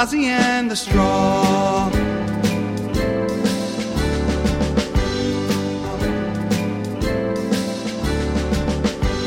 Ozzy 0.00 0.28
and 0.28 0.68
the 0.68 0.76
Straw. 0.76 1.90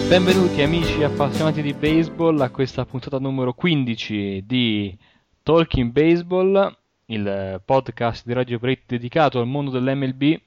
Benvenuti 0.08 0.62
amici 0.62 1.04
appassionati 1.04 1.62
di 1.62 1.74
baseball 1.74 2.40
a 2.40 2.50
questa 2.52 2.86
puntata 2.86 3.20
numero 3.20 3.54
15 3.54 4.46
di 4.46 4.98
Talking 5.44 5.92
Baseball, 5.92 6.74
il 7.08 7.62
podcast 7.66 8.26
di 8.26 8.32
Radio 8.32 8.58
Break 8.58 8.84
dedicato 8.86 9.42
al 9.42 9.48
mondo 9.48 9.72
dell'MLB. 9.72 10.40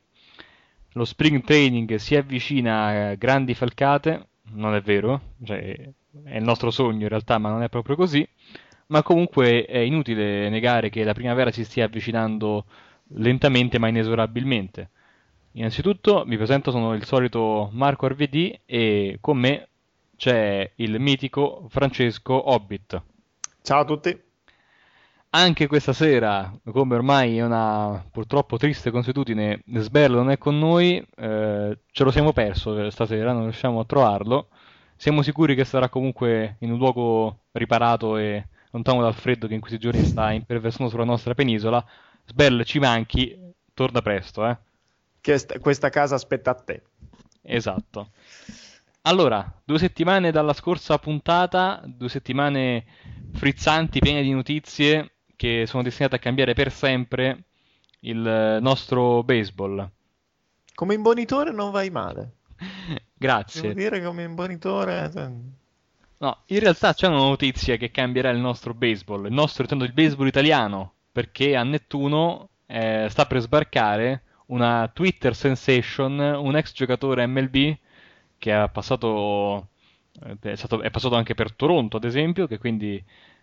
Lo 0.92 1.04
spring 1.04 1.44
training 1.44 1.96
si 1.96 2.16
avvicina 2.16 3.10
a 3.10 3.14
grandi 3.16 3.52
falcate, 3.52 4.28
non 4.52 4.74
è 4.74 4.80
vero, 4.80 5.20
cioè, 5.44 5.92
è 6.24 6.36
il 6.38 6.44
nostro 6.44 6.70
sogno 6.70 7.02
in 7.02 7.08
realtà, 7.08 7.36
ma 7.36 7.50
non 7.50 7.62
è 7.62 7.68
proprio 7.68 7.94
così. 7.94 8.26
Ma 8.86 9.02
comunque 9.02 9.64
è 9.64 9.78
inutile 9.78 10.48
negare 10.48 10.90
che 10.90 11.04
la 11.04 11.14
primavera 11.14 11.50
si 11.50 11.64
stia 11.64 11.86
avvicinando 11.86 12.64
lentamente 13.08 13.78
ma 13.78 13.88
inesorabilmente. 13.88 14.90
Innanzitutto 15.52 16.24
mi 16.26 16.36
presento, 16.36 16.70
sono 16.70 16.94
il 16.94 17.04
solito 17.04 17.70
Marco 17.72 18.08
RVD 18.08 18.60
e 18.66 19.18
con 19.20 19.38
me 19.38 19.68
c'è 20.16 20.70
il 20.76 20.98
mitico 21.00 21.66
Francesco 21.68 22.50
Hobbit. 22.50 23.02
Ciao 23.62 23.80
a 23.80 23.84
tutti. 23.84 24.22
Anche 25.30 25.66
questa 25.66 25.92
sera, 25.92 26.52
come 26.70 26.94
ormai 26.94 27.38
è 27.38 27.44
una 27.44 28.04
purtroppo 28.10 28.56
triste 28.56 28.92
consuetudine, 28.92 29.62
Sberlo 29.74 30.18
non 30.18 30.30
è 30.30 30.38
con 30.38 30.56
noi, 30.58 31.04
eh, 31.16 31.78
ce 31.90 32.04
lo 32.04 32.10
siamo 32.12 32.32
perso 32.32 32.88
stasera, 32.90 33.32
non 33.32 33.42
riusciamo 33.42 33.80
a 33.80 33.84
trovarlo. 33.84 34.48
Siamo 34.96 35.22
sicuri 35.22 35.56
che 35.56 35.64
sarà 35.64 35.88
comunque 35.88 36.56
in 36.60 36.70
un 36.70 36.78
luogo 36.78 37.46
riparato 37.50 38.16
e 38.16 38.46
lontano 38.74 39.00
dal 39.00 39.14
freddo 39.14 39.46
che 39.46 39.54
in 39.54 39.60
questi 39.60 39.78
giorni 39.78 40.04
sta 40.04 40.32
imperversando 40.32 40.90
sulla 40.90 41.04
nostra 41.04 41.34
penisola. 41.34 41.82
Sberl, 42.26 42.64
ci 42.64 42.78
manchi, 42.78 43.38
torna 43.72 44.02
presto, 44.02 44.46
eh 44.46 44.56
st- 45.32 45.58
questa 45.58 45.88
casa 45.88 46.14
aspetta 46.14 46.50
a 46.50 46.54
te. 46.54 46.82
Esatto. 47.42 48.10
Allora, 49.02 49.60
due 49.64 49.78
settimane 49.78 50.30
dalla 50.30 50.52
scorsa 50.52 50.98
puntata, 50.98 51.82
due 51.84 52.08
settimane 52.08 52.84
frizzanti, 53.32 53.98
piene 53.98 54.22
di 54.22 54.32
notizie 54.32 55.12
che 55.36 55.64
sono 55.66 55.82
destinate 55.82 56.16
a 56.16 56.18
cambiare 56.18 56.54
per 56.54 56.72
sempre 56.72 57.44
il 58.00 58.58
nostro 58.60 59.22
baseball. 59.22 59.90
Come 60.74 60.94
imbonitore 60.94 61.52
non 61.52 61.70
vai 61.70 61.90
male. 61.90 62.36
Grazie. 63.14 63.60
Devo 63.60 63.74
dire 63.74 64.02
come 64.02 64.22
imbonitore... 64.22 65.52
No, 66.18 66.42
in 66.46 66.60
realtà 66.60 66.94
c'è 66.94 67.06
una 67.08 67.18
notizia 67.18 67.76
che 67.76 67.90
cambierà 67.90 68.30
il 68.30 68.38
nostro 68.38 68.72
baseball, 68.74 69.26
il 69.26 69.32
nostro, 69.32 69.62
intendo 69.62 69.84
il 69.84 69.92
baseball 69.92 70.26
italiano, 70.26 70.94
perché 71.12 71.54
a 71.56 71.62
Nettuno 71.64 72.50
eh, 72.66 73.06
sta 73.10 73.26
per 73.26 73.40
sbarcare 73.40 74.22
una 74.46 74.88
Twitter 74.92 75.34
sensation, 75.34 76.18
un 76.18 76.56
ex 76.56 76.72
giocatore 76.72 77.26
MLB 77.26 77.76
che 78.38 78.52
ha 78.52 78.68
passato, 78.68 79.68
eh, 80.24 80.36
è, 80.52 80.54
stato, 80.56 80.80
è 80.82 80.90
passato 80.90 81.14
anche 81.16 81.34
per 81.34 81.52
Toronto, 81.52 81.96
ad 81.96 82.04
esempio, 82.04 82.46
che 82.46 82.58
quindi 82.58 83.02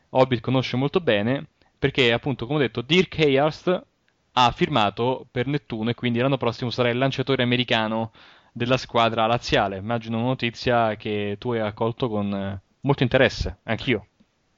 Hobbit 0.10 0.42
conosce 0.42 0.78
molto 0.78 1.00
bene, 1.02 1.48
perché 1.78 2.12
appunto, 2.14 2.46
come 2.46 2.60
ho 2.60 2.62
detto, 2.62 2.82
Dirk 2.82 3.20
Hayhurst 3.20 3.86
ha 4.34 4.52
firmato 4.52 5.28
per 5.30 5.48
Nettuno 5.48 5.90
e 5.90 5.94
quindi 5.94 6.20
l'anno 6.20 6.38
prossimo 6.38 6.70
sarà 6.70 6.90
il 6.90 6.98
lanciatore 6.98 7.44
americano 7.44 8.12
della 8.52 8.78
squadra 8.78 9.26
laziale. 9.26 9.78
Immagino 9.78 10.18
una 10.18 10.28
notizia 10.28 10.96
che 10.96 11.36
tu 11.40 11.52
hai 11.52 11.60
accolto 11.60 12.10
con 12.10 12.34
eh, 12.34 12.62
molto 12.82 13.04
interesse, 13.04 13.58
anch'io. 13.64 14.08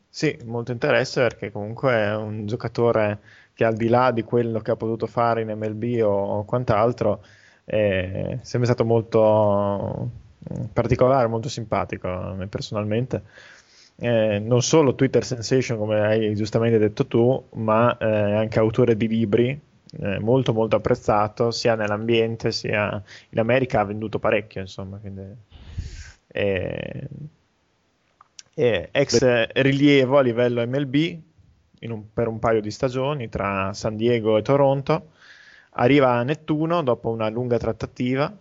Sì, 0.09 0.37
molto 0.45 0.71
interesse 0.71 1.21
perché 1.21 1.51
comunque 1.51 1.91
è 1.91 2.15
un 2.15 2.45
giocatore 2.45 3.19
che 3.53 3.65
al 3.65 3.75
di 3.75 3.87
là 3.87 4.11
di 4.11 4.23
quello 4.23 4.59
che 4.59 4.71
ha 4.71 4.75
potuto 4.75 5.07
fare 5.07 5.41
in 5.41 5.49
MLB 5.49 6.01
o, 6.03 6.43
quant'altro 6.45 7.23
è 7.63 8.37
sempre 8.41 8.65
stato 8.65 8.85
molto 8.85 10.09
mm, 10.53 10.65
particolare, 10.73 11.27
molto 11.27 11.49
simpatico 11.49 12.07
a 12.09 12.33
me 12.33 12.47
personalmente. 12.47 13.23
Eh, 13.95 14.39
non 14.39 14.61
solo 14.61 14.95
Twitter 14.95 15.23
Sensation 15.23 15.77
come 15.77 15.99
hai 16.01 16.35
giustamente 16.35 16.77
detto 16.77 17.05
tu, 17.07 17.43
ma 17.53 17.95
eh, 17.97 18.05
anche 18.35 18.59
autore 18.59 18.97
di 18.97 19.07
libri 19.07 19.59
eh, 19.99 20.19
molto 20.19 20.53
molto 20.53 20.75
apprezzato 20.75 21.51
sia 21.51 21.75
nell'ambiente 21.75 22.51
sia 22.51 23.01
in 23.29 23.39
America 23.39 23.81
ha 23.81 23.85
venduto 23.85 24.19
parecchio 24.19 24.61
insomma 24.61 24.97
quindi, 24.97 25.21
eh, 26.27 27.07
ex 28.91 29.47
rilievo 29.53 30.17
a 30.17 30.21
livello 30.21 30.65
MLB 30.65 31.21
un, 31.91 32.11
per 32.13 32.27
un 32.27 32.39
paio 32.39 32.61
di 32.61 32.71
stagioni 32.71 33.29
tra 33.29 33.73
San 33.73 33.95
Diego 33.95 34.37
e 34.37 34.41
Toronto. 34.41 35.11
Arriva 35.71 36.13
a 36.13 36.23
Nettuno 36.23 36.83
dopo 36.83 37.09
una 37.09 37.29
lunga 37.29 37.57
trattativa 37.57 38.31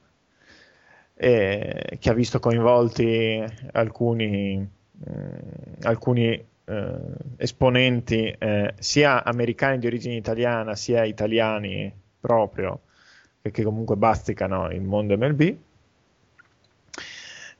eh, 1.14 1.96
che 1.98 2.10
ha 2.10 2.12
visto 2.12 2.38
coinvolti 2.38 3.42
alcuni, 3.72 4.68
eh, 5.06 5.42
alcuni 5.82 6.50
eh, 6.64 6.98
esponenti 7.36 8.34
eh, 8.38 8.74
sia 8.78 9.24
americani 9.24 9.78
di 9.78 9.86
origine 9.86 10.16
italiana 10.16 10.74
sia 10.76 11.04
italiani 11.04 11.92
proprio 12.20 12.80
che 13.50 13.62
comunque 13.62 13.96
basticano 13.96 14.70
il 14.70 14.82
mondo 14.82 15.16
MLB. 15.16 15.56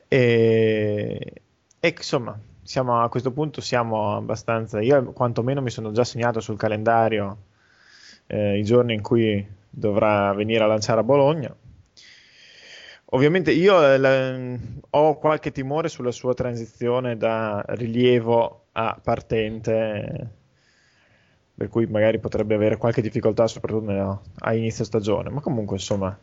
E, 0.06 1.32
e 1.80 1.94
insomma, 1.96 2.38
siamo, 2.62 3.02
a 3.02 3.08
questo 3.08 3.32
punto 3.32 3.60
siamo 3.60 4.14
abbastanza. 4.16 4.80
Io, 4.80 5.12
quantomeno, 5.12 5.60
mi 5.60 5.70
sono 5.70 5.90
già 5.90 6.04
segnato 6.04 6.40
sul 6.40 6.56
calendario 6.56 7.36
eh, 8.26 8.58
i 8.58 8.62
giorni 8.62 8.94
in 8.94 9.02
cui 9.02 9.44
dovrà 9.68 10.32
venire 10.32 10.62
a 10.62 10.66
lanciare 10.66 11.00
a 11.00 11.04
Bologna. 11.04 11.54
Ovviamente 13.06 13.50
io 13.52 13.84
eh, 13.84 13.98
la, 13.98 14.58
ho 14.90 15.18
qualche 15.18 15.50
timore 15.50 15.88
sulla 15.88 16.12
sua 16.12 16.34
transizione 16.34 17.16
da 17.16 17.62
rilievo 17.68 18.61
a 18.72 18.98
partente, 19.02 20.30
per 21.54 21.68
cui 21.68 21.86
magari 21.86 22.18
potrebbe 22.18 22.54
avere 22.54 22.76
qualche 22.76 23.02
difficoltà, 23.02 23.46
soprattutto 23.46 24.22
a 24.38 24.54
inizio 24.54 24.84
stagione. 24.84 25.30
Ma 25.30 25.40
comunque, 25.40 25.76
insomma, 25.76 26.16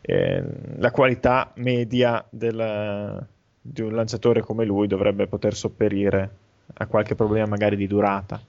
eh, 0.00 0.42
la 0.76 0.90
qualità 0.90 1.52
media 1.56 2.24
del, 2.28 3.26
di 3.60 3.80
un 3.80 3.94
lanciatore 3.94 4.42
come 4.42 4.64
lui 4.64 4.86
dovrebbe 4.86 5.26
poter 5.26 5.54
sopperire 5.54 6.36
a 6.74 6.86
qualche 6.86 7.14
problema 7.14 7.46
magari 7.46 7.76
di 7.76 7.86
durata. 7.86 8.40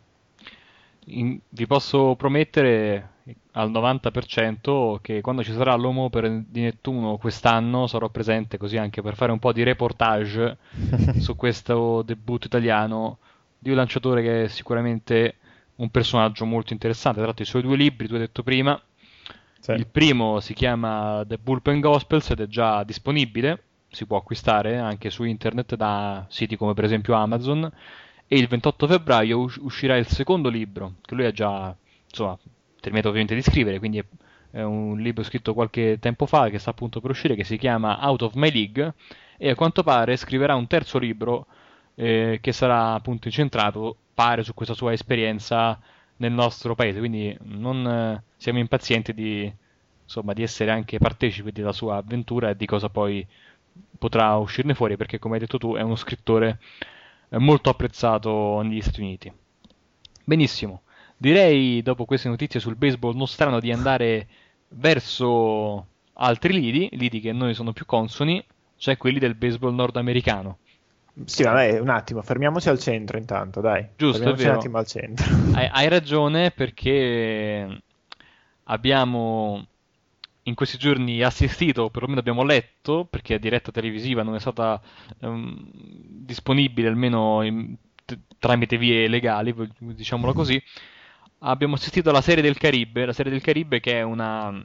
In, 1.07 1.39
vi 1.49 1.67
posso 1.67 2.15
promettere 2.15 3.09
al 3.51 3.71
90% 3.71 4.97
che 5.01 5.21
quando 5.21 5.43
ci 5.43 5.51
sarà 5.51 5.75
l'Homo 5.75 6.09
per 6.09 6.43
di 6.47 6.61
Nettuno 6.61 7.17
quest'anno 7.17 7.87
sarò 7.87 8.09
presente 8.09 8.57
così 8.57 8.77
anche 8.77 9.01
per 9.01 9.15
fare 9.15 9.31
un 9.31 9.39
po' 9.39 9.53
di 9.53 9.63
reportage 9.63 10.57
su 11.19 11.35
questo 11.35 12.01
debutto 12.01 12.47
italiano 12.47 13.19
di 13.65 13.71
un 13.71 13.77
lanciatore 13.77 14.21
che 14.21 14.43
è 14.43 14.47
sicuramente 14.47 15.37
un 15.77 15.89
personaggio 15.89 16.45
molto 16.45 16.71
interessante. 16.71 17.17
Tra 17.17 17.25
l'altro 17.25 17.43
i 17.43 17.47
suoi 17.47 17.63
due 17.63 17.75
libri, 17.75 18.07
tu 18.07 18.13
hai 18.13 18.19
detto 18.19 18.43
prima, 18.43 18.79
sì. 19.59 19.71
il 19.71 19.87
primo 19.87 20.39
si 20.39 20.53
chiama 20.53 21.23
The 21.27 21.39
Bullpen 21.39 21.79
Gospels 21.79 22.29
ed 22.29 22.41
è 22.41 22.47
già 22.47 22.83
disponibile 22.83 23.63
si 23.95 24.05
può 24.05 24.17
acquistare 24.17 24.77
anche 24.77 25.09
su 25.09 25.23
internet 25.23 25.75
da 25.75 26.25
siti 26.27 26.57
come 26.57 26.73
per 26.73 26.83
esempio 26.83 27.13
Amazon 27.13 27.71
e 28.27 28.37
il 28.37 28.47
28 28.47 28.87
febbraio 28.87 29.47
uscirà 29.59 29.95
il 29.95 30.05
secondo 30.05 30.49
libro, 30.49 30.95
che 31.01 31.15
lui 31.15 31.25
ha 31.25 31.31
già 31.31 31.73
insomma, 32.09 32.37
terminato 32.79 33.07
ovviamente 33.07 33.35
di 33.35 33.41
scrivere, 33.41 33.79
quindi 33.79 33.99
è, 33.99 34.05
è 34.51 34.61
un 34.63 34.99
libro 34.99 35.23
scritto 35.23 35.53
qualche 35.53 35.97
tempo 35.99 36.25
fa 36.25 36.49
che 36.49 36.59
sta 36.59 36.71
appunto 36.71 36.99
per 36.99 37.11
uscire, 37.11 37.35
che 37.35 37.43
si 37.43 37.57
chiama 37.57 37.99
Out 38.01 38.23
of 38.23 38.33
My 38.33 38.51
League 38.51 38.93
e 39.37 39.49
a 39.49 39.55
quanto 39.55 39.83
pare 39.83 40.17
scriverà 40.17 40.55
un 40.55 40.67
terzo 40.67 40.97
libro 40.97 41.47
eh, 41.95 42.39
che 42.41 42.51
sarà 42.51 42.93
appunto 42.93 43.27
incentrato, 43.27 43.95
pare, 44.13 44.43
su 44.43 44.53
questa 44.53 44.73
sua 44.73 44.93
esperienza 44.93 45.79
nel 46.17 46.31
nostro 46.31 46.75
paese, 46.75 46.99
quindi 46.99 47.35
non 47.43 47.87
eh, 47.87 48.23
siamo 48.37 48.59
impazienti 48.59 49.13
di, 49.13 49.51
insomma, 50.03 50.33
di 50.33 50.43
essere 50.43 50.71
anche 50.71 50.97
partecipi 50.97 51.51
della 51.51 51.73
sua 51.73 51.97
avventura 51.97 52.49
e 52.49 52.55
di 52.55 52.65
cosa 52.65 52.89
poi 52.89 53.25
potrà 53.97 54.35
uscirne 54.35 54.73
fuori, 54.73 54.97
perché 54.97 55.19
come 55.19 55.35
hai 55.35 55.39
detto 55.41 55.57
tu 55.57 55.75
è 55.75 55.81
uno 55.81 55.95
scrittore 55.95 56.59
eh, 57.29 57.37
molto 57.37 57.69
apprezzato 57.69 58.61
negli 58.61 58.81
Stati 58.81 59.01
Uniti. 59.01 59.31
Benissimo, 60.23 60.81
direi 61.17 61.81
dopo 61.81 62.05
queste 62.05 62.29
notizie 62.29 62.59
sul 62.59 62.75
baseball 62.75 63.15
nostrano 63.15 63.59
di 63.59 63.71
andare 63.71 64.27
verso 64.69 65.87
altri 66.13 66.53
lidi, 66.53 66.89
lidi 66.93 67.19
che 67.19 67.31
noi 67.31 67.53
sono 67.53 67.73
più 67.73 67.85
consoni, 67.85 68.43
cioè 68.77 68.97
quelli 68.97 69.19
del 69.19 69.35
baseball 69.35 69.73
nordamericano. 69.73 70.59
Sì, 71.23 71.43
vabbè, 71.43 71.79
un 71.79 71.89
attimo, 71.89 72.21
fermiamoci 72.21 72.67
al 72.67 72.79
centro 72.79 73.17
intanto, 73.17 73.61
dai. 73.61 73.87
Giusto, 73.95 74.17
fermiamoci 74.17 74.41
è 74.41 74.45
vero. 74.45 74.51
un 74.51 74.59
attimo 74.59 74.77
al 74.77 74.85
centro. 74.85 75.35
Hai, 75.55 75.69
hai 75.71 75.87
ragione 75.87 76.51
perché 76.51 77.81
abbiamo 78.63 79.65
in 80.43 80.53
questi 80.53 80.77
giorni 80.77 81.23
assistito, 81.23 81.83
o 81.83 81.89
perlomeno 81.89 82.19
abbiamo 82.19 82.43
letto, 82.43 83.07
perché 83.09 83.35
a 83.35 83.39
diretta 83.39 83.71
televisiva 83.71 84.23
non 84.23 84.35
è 84.35 84.39
stata 84.39 84.79
ehm, 85.21 85.69
disponibile 85.71 86.87
almeno 86.87 87.41
in- 87.43 87.75
t- 88.05 88.17
tramite 88.37 88.77
vie 88.77 89.07
legali, 89.07 89.55
diciamolo 89.77 90.33
così, 90.33 90.61
abbiamo 91.39 91.75
assistito 91.75 92.09
alla 92.09 92.21
Serie 92.21 92.43
del 92.43 92.57
Caribe, 92.57 93.05
la 93.05 93.13
Serie 93.13 93.31
del 93.31 93.41
Caribe 93.41 93.79
che 93.79 93.99
è 93.99 94.01
una 94.01 94.63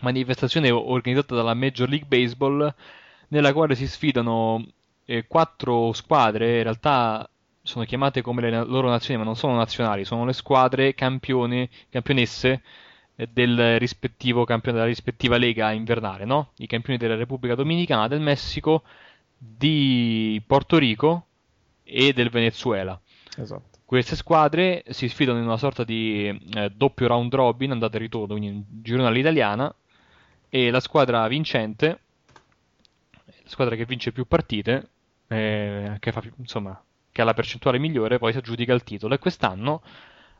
manifestazione 0.00 0.70
organizzata 0.70 1.34
dalla 1.34 1.54
Major 1.54 1.88
League 1.88 2.06
Baseball 2.08 2.72
nella 3.28 3.52
quale 3.52 3.74
si 3.74 3.86
sfidano 3.86 4.66
eh, 5.10 5.26
quattro 5.26 5.92
squadre, 5.92 6.58
in 6.58 6.62
realtà 6.62 7.28
sono 7.62 7.84
chiamate 7.84 8.22
come 8.22 8.42
le 8.42 8.64
loro 8.64 8.88
nazioni, 8.88 9.18
ma 9.18 9.26
non 9.26 9.34
sono 9.34 9.56
nazionali, 9.56 10.04
sono 10.04 10.24
le 10.24 10.32
squadre 10.32 10.94
campioni, 10.94 11.68
campionesse 11.88 12.62
eh, 13.16 13.26
del 13.26 13.80
rispettivo 13.80 14.44
campione 14.44 14.78
della 14.78 14.88
rispettiva 14.88 15.36
lega 15.36 15.72
invernale, 15.72 16.24
no? 16.24 16.52
I 16.58 16.68
campioni 16.68 16.96
della 16.96 17.16
Repubblica 17.16 17.56
Dominicana, 17.56 18.06
del 18.06 18.20
Messico, 18.20 18.84
di 19.36 20.40
Porto 20.46 20.78
Rico 20.78 21.26
e 21.82 22.12
del 22.12 22.30
Venezuela. 22.30 22.98
Esatto. 23.36 23.78
Queste 23.84 24.14
squadre 24.14 24.84
si 24.90 25.08
sfidano 25.08 25.38
in 25.38 25.44
una 25.44 25.56
sorta 25.56 25.82
di 25.82 26.28
eh, 26.54 26.70
doppio 26.70 27.08
round 27.08 27.34
robin, 27.34 27.72
andata 27.72 27.96
e 27.96 28.00
ritorno, 28.00 28.36
quindi 28.36 28.46
in 28.46 28.64
girone 28.80 29.08
all'italiana, 29.08 29.74
e 30.48 30.70
la 30.70 30.78
squadra 30.78 31.26
vincente, 31.26 32.00
la 33.24 33.48
squadra 33.48 33.74
che 33.74 33.86
vince 33.86 34.12
più 34.12 34.24
partite, 34.28 34.90
eh, 35.30 35.96
che, 36.00 36.12
fa 36.12 36.22
insomma, 36.38 36.82
che 37.12 37.22
ha 37.22 37.24
la 37.24 37.34
percentuale 37.34 37.78
migliore, 37.78 38.18
poi 38.18 38.32
si 38.32 38.38
aggiudica 38.38 38.72
il 38.74 38.82
titolo. 38.82 39.14
E 39.14 39.18
quest'anno 39.18 39.82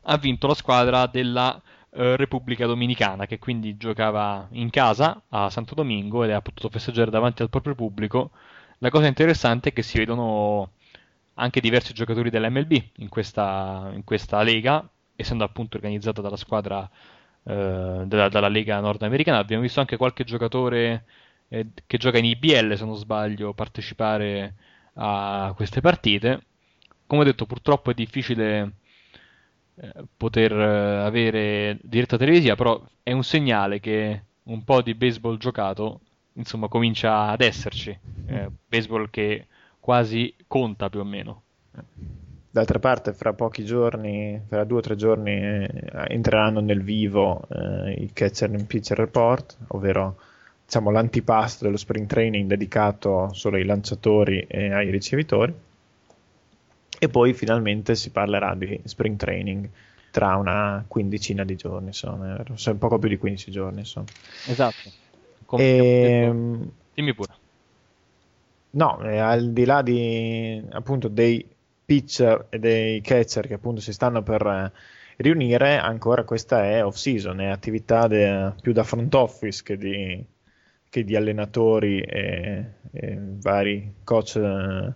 ha 0.03 0.17
vinto 0.17 0.47
la 0.47 0.53
squadra 0.53 1.07
della 1.07 1.59
eh, 1.91 2.15
Repubblica 2.17 2.65
Dominicana, 2.65 3.25
che 3.25 3.39
quindi 3.39 3.77
giocava 3.77 4.47
in 4.51 4.69
casa 4.69 5.21
a 5.29 5.49
Santo 5.49 5.75
Domingo 5.75 6.23
ed 6.23 6.31
ha 6.31 6.41
potuto 6.41 6.69
festeggiare 6.69 7.09
davanti 7.09 7.41
al 7.41 7.49
proprio 7.49 7.75
pubblico. 7.75 8.31
La 8.79 8.89
cosa 8.89 9.07
interessante 9.07 9.69
è 9.69 9.73
che 9.73 9.81
si 9.81 9.97
vedono 9.97 10.71
anche 11.35 11.61
diversi 11.61 11.93
giocatori 11.93 12.29
dell'MLB 12.29 12.71
in 12.97 13.09
questa, 13.09 13.89
in 13.93 14.03
questa 14.03 14.41
lega, 14.43 14.87
essendo 15.15 15.43
appunto 15.45 15.77
organizzata 15.77 16.21
dalla 16.21 16.35
squadra 16.35 16.89
eh, 17.43 18.03
della, 18.05 18.29
dalla 18.29 18.49
Lega 18.49 18.79
nordamericana. 18.79 19.37
Abbiamo 19.37 19.63
visto 19.63 19.79
anche 19.79 19.97
qualche 19.97 20.23
giocatore 20.25 21.05
eh, 21.47 21.67
che 21.85 21.97
gioca 21.97 22.17
in 22.17 22.25
IBL, 22.25 22.75
se 22.75 22.85
non 22.85 22.95
sbaglio, 22.95 23.53
partecipare 23.53 24.55
a 24.95 25.53
queste 25.55 25.81
partite. 25.81 26.41
Come 27.05 27.21
ho 27.21 27.25
detto, 27.25 27.45
purtroppo 27.45 27.91
è 27.91 27.93
difficile 27.93 28.73
eh, 29.75 29.93
poter 30.15 30.51
eh, 30.51 30.97
avere 31.05 31.77
diretta 31.81 32.17
televisiva, 32.17 32.55
però 32.55 32.81
è 33.03 33.11
un 33.11 33.23
segnale 33.23 33.79
che 33.79 34.23
un 34.43 34.63
po' 34.63 34.81
di 34.81 34.95
baseball 34.95 35.37
giocato, 35.37 36.01
insomma, 36.33 36.67
comincia 36.67 37.27
ad 37.27 37.41
esserci. 37.41 37.97
Eh, 38.27 38.49
baseball 38.67 39.09
che 39.09 39.47
quasi 39.79 40.33
conta 40.47 40.89
più 40.89 40.99
o 40.99 41.03
meno. 41.03 41.43
D'altra 42.49 42.79
parte, 42.79 43.13
fra 43.13 43.33
pochi 43.33 43.63
giorni, 43.63 44.41
fra 44.47 44.65
due 44.65 44.79
o 44.79 44.81
tre 44.81 44.95
giorni, 44.95 45.31
eh, 45.31 45.69
entreranno 46.07 46.59
nel 46.59 46.83
vivo 46.83 47.47
eh, 47.49 47.93
il 47.93 48.11
Catcher 48.13 48.49
and 48.49 48.65
Pitcher 48.65 48.97
Report, 48.97 49.57
ovvero 49.69 50.17
diciamo, 50.71 50.89
l'antipasto 50.89 51.65
dello 51.65 51.75
spring 51.75 52.07
training 52.07 52.47
dedicato 52.47 53.33
solo 53.33 53.57
ai 53.57 53.65
lanciatori 53.65 54.45
e 54.47 54.71
ai 54.71 54.89
ricevitori. 54.89 55.53
E 56.97 57.09
poi 57.09 57.33
finalmente 57.33 57.95
si 57.95 58.09
parlerà 58.09 58.55
di 58.55 58.79
spring 58.85 59.17
training 59.17 59.69
tra 60.11 60.37
una 60.37 60.85
quindicina 60.87 61.43
di 61.43 61.57
giorni, 61.57 61.87
insomma, 61.87 62.41
un 62.47 62.77
poco 62.77 62.99
più 62.99 63.09
di 63.09 63.17
15 63.17 63.51
giorni. 63.51 63.79
Insomma. 63.79 64.05
Esatto. 64.47 64.89
Come 65.45 65.63
abbiamo 65.63 66.25
Ehm, 66.29 66.71
Dimmi 66.93 67.13
pure. 67.15 67.33
No, 68.69 69.01
eh, 69.01 69.17
al 69.17 69.51
di 69.51 69.65
là 69.65 69.81
di 69.81 70.63
appunto 70.69 71.09
dei 71.09 71.45
pitcher 71.83 72.47
e 72.49 72.59
dei 72.59 73.01
catcher 73.01 73.45
che 73.45 73.55
appunto 73.55 73.81
si 73.81 73.91
stanno 73.91 74.23
per 74.23 74.45
eh, 74.45 74.71
riunire, 75.17 75.77
ancora 75.77 76.23
questa 76.23 76.63
è 76.63 76.85
off 76.85 76.95
season, 76.95 77.41
è 77.41 77.47
attività 77.47 78.07
de- 78.07 78.53
più 78.61 78.71
da 78.71 78.83
front 78.85 79.13
office 79.15 79.63
che 79.63 79.75
di, 79.77 80.25
che 80.91 81.05
di 81.05 81.15
allenatori 81.15 82.01
e, 82.01 82.65
e 82.91 83.17
vari 83.41 83.93
coach 84.03 84.35
eh, 84.35 84.93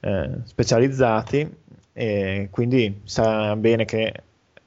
eh, 0.00 0.30
specializzati. 0.44 1.60
E 1.92 2.48
quindi 2.50 3.02
sa 3.04 3.54
bene 3.56 3.84
che 3.84 4.14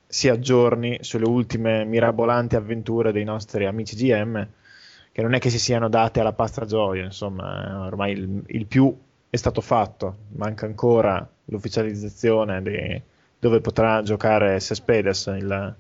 si 0.06 0.30
aggiorni 0.30 1.00
sulle 1.01 1.25
ultime 1.25 1.83
mirabolanti 1.83 2.56
avventure 2.56 3.12
dei 3.12 3.24
nostri 3.24 3.65
amici 3.65 3.95
GM 3.95 4.47
che 5.12 5.21
non 5.21 5.33
è 5.33 5.39
che 5.39 5.50
si 5.50 5.57
siano 5.59 5.89
date 5.89 6.19
alla 6.19 6.33
pasta 6.33 6.65
gioia, 6.65 7.06
insomma, 7.06 7.85
ormai 7.85 8.11
il, 8.11 8.44
il 8.47 8.66
più 8.66 8.95
è 9.30 9.35
stato 9.37 9.61
fatto, 9.61 10.18
manca 10.33 10.66
ancora 10.66 11.28
l'ufficializzazione 11.45 12.61
di 12.61 13.02
dove 13.40 13.61
potrà 13.61 14.04
giocare 14.04 14.59
Cespedes, 14.59 15.28
il 15.37 15.75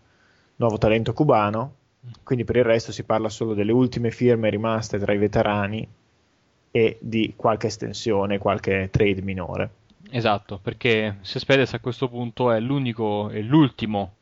nuovo 0.55 0.77
talento 0.77 1.13
cubano, 1.13 1.73
quindi 2.23 2.43
per 2.45 2.57
il 2.57 2.63
resto 2.63 2.91
si 2.91 3.03
parla 3.03 3.29
solo 3.29 3.53
delle 3.53 3.71
ultime 3.71 4.11
firme 4.11 4.49
rimaste 4.49 4.99
tra 4.99 5.13
i 5.13 5.17
veterani 5.17 5.87
e 6.71 6.97
di 6.99 7.33
qualche 7.35 7.67
estensione, 7.67 8.37
qualche 8.37 8.89
trade 8.91 9.21
minore. 9.21 9.69
Esatto, 10.09 10.59
perché 10.61 11.17
Cespedes 11.21 11.73
a 11.73 11.79
questo 11.79 12.09
punto 12.09 12.51
è 12.51 12.59
l'unico 12.59 13.29
e 13.29 13.41
l'ultimo 13.41 14.15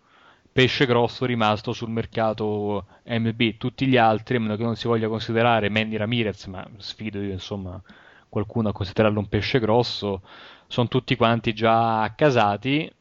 pesce 0.52 0.86
grosso 0.86 1.26
rimasto 1.26 1.74
sul 1.74 1.90
mercato 1.90 2.86
MLB. 3.06 3.58
Tutti 3.58 3.88
gli 3.88 3.98
altri, 3.98 4.38
a 4.38 4.40
meno 4.40 4.56
che 4.56 4.64
non 4.64 4.76
si 4.76 4.88
voglia 4.88 5.08
considerare 5.08 5.70
Manny 5.70 5.98
Ramirez, 5.98 6.46
ma 6.46 6.66
sfido 6.78 7.20
io 7.20 7.32
insomma 7.32 7.82
qualcuno 8.30 8.70
a 8.70 8.74
considerarlo 8.74 9.20
un 9.20 9.28
pesce 9.28 9.60
grosso, 9.60 10.22
sono 10.68 10.88
tutti 10.88 11.16
quanti 11.16 11.54
già 11.54 12.02
accasati 12.04 12.92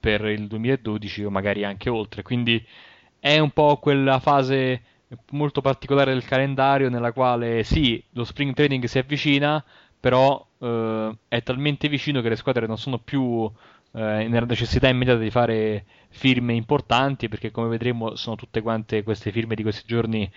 per 0.00 0.24
il 0.24 0.46
2012 0.46 1.24
o 1.24 1.30
magari 1.30 1.64
anche 1.64 1.88
oltre. 1.90 2.22
Quindi 2.22 2.64
è 3.24 3.38
un 3.38 3.50
po' 3.50 3.76
quella 3.76 4.18
fase 4.18 4.82
molto 5.30 5.60
particolare 5.60 6.12
del 6.12 6.24
calendario 6.24 6.88
nella 6.88 7.12
quale 7.12 7.62
sì, 7.62 8.02
lo 8.14 8.24
spring 8.24 8.52
training 8.52 8.82
si 8.86 8.98
avvicina, 8.98 9.64
però 10.00 10.44
eh, 10.58 11.16
è 11.28 11.40
talmente 11.44 11.88
vicino 11.88 12.20
che 12.20 12.30
le 12.30 12.34
squadre 12.34 12.66
non 12.66 12.78
sono 12.78 12.98
più 12.98 13.48
eh, 13.92 14.26
nella 14.28 14.44
necessità 14.44 14.88
immediata 14.88 15.20
di 15.20 15.30
fare 15.30 15.84
firme 16.08 16.54
importanti, 16.54 17.28
perché 17.28 17.52
come 17.52 17.68
vedremo 17.68 18.16
sono 18.16 18.34
tutte 18.34 18.60
quante 18.60 19.04
queste 19.04 19.30
firme 19.30 19.54
di 19.54 19.62
questi 19.62 19.84
giorni 19.86 20.28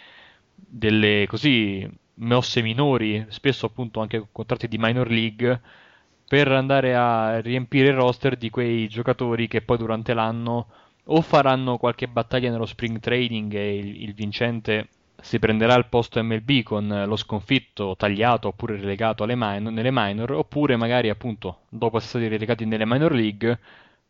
delle 0.54 1.26
così 1.28 1.90
mosse 2.18 2.62
minori, 2.62 3.26
spesso 3.30 3.66
appunto 3.66 4.00
anche 4.00 4.28
contratti 4.32 4.68
di 4.68 4.78
minor 4.78 5.10
league, 5.10 5.60
per 6.28 6.52
andare 6.52 6.96
a 6.96 7.40
riempire 7.40 7.88
il 7.88 7.96
roster 7.96 8.38
di 8.38 8.52
quei 8.52 8.88
giocatori 8.88 9.48
che 9.48 9.64
poi 9.64 9.78
durante 9.80 10.14
l'anno 10.14 10.68
o 11.06 11.22
faranno 11.22 11.78
qualche 11.78 12.08
battaglia 12.08 12.50
nello 12.50 12.66
spring 12.66 13.00
training 13.00 13.54
e 13.54 13.78
il, 13.78 14.02
il 14.04 14.14
vincente 14.14 14.90
si 15.22 15.40
prenderà 15.40 15.76
il 15.76 15.88
posto 15.88 16.22
MLB 16.24 16.62
con 16.64 17.04
lo 17.08 17.16
sconfitto 17.16 17.96
tagliato 17.98 18.50
oppure 18.50 18.76
relegato 18.78 19.26
minor, 19.26 19.72
nelle 19.72 19.90
minor, 19.92 20.32
oppure 20.34 20.76
magari 20.76 21.10
appunto 21.10 21.62
dopo 21.70 21.98
essere 21.98 22.10
stati 22.24 22.28
relegati 22.28 22.66
nelle 22.66 22.86
minor 22.86 23.14
league 23.14 23.60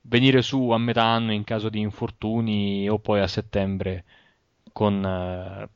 venire 0.01 0.41
su 0.41 0.69
a 0.71 0.77
metà 0.77 1.03
anno 1.03 1.31
in 1.33 1.43
caso 1.43 1.69
di 1.69 1.79
infortuni 1.79 2.87
o 2.89 2.99
poi 2.99 3.21
a 3.21 3.27
settembre 3.27 4.03
con 4.73 5.03
eh, 5.05 5.69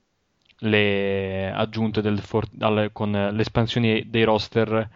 le 0.62 1.52
aggiunte 1.52 2.02
del 2.02 2.20
for- 2.20 2.50
al- 2.60 2.90
con 2.94 3.12
le 3.12 3.42
espansioni 3.42 4.10
dei 4.10 4.24
roster 4.24 4.90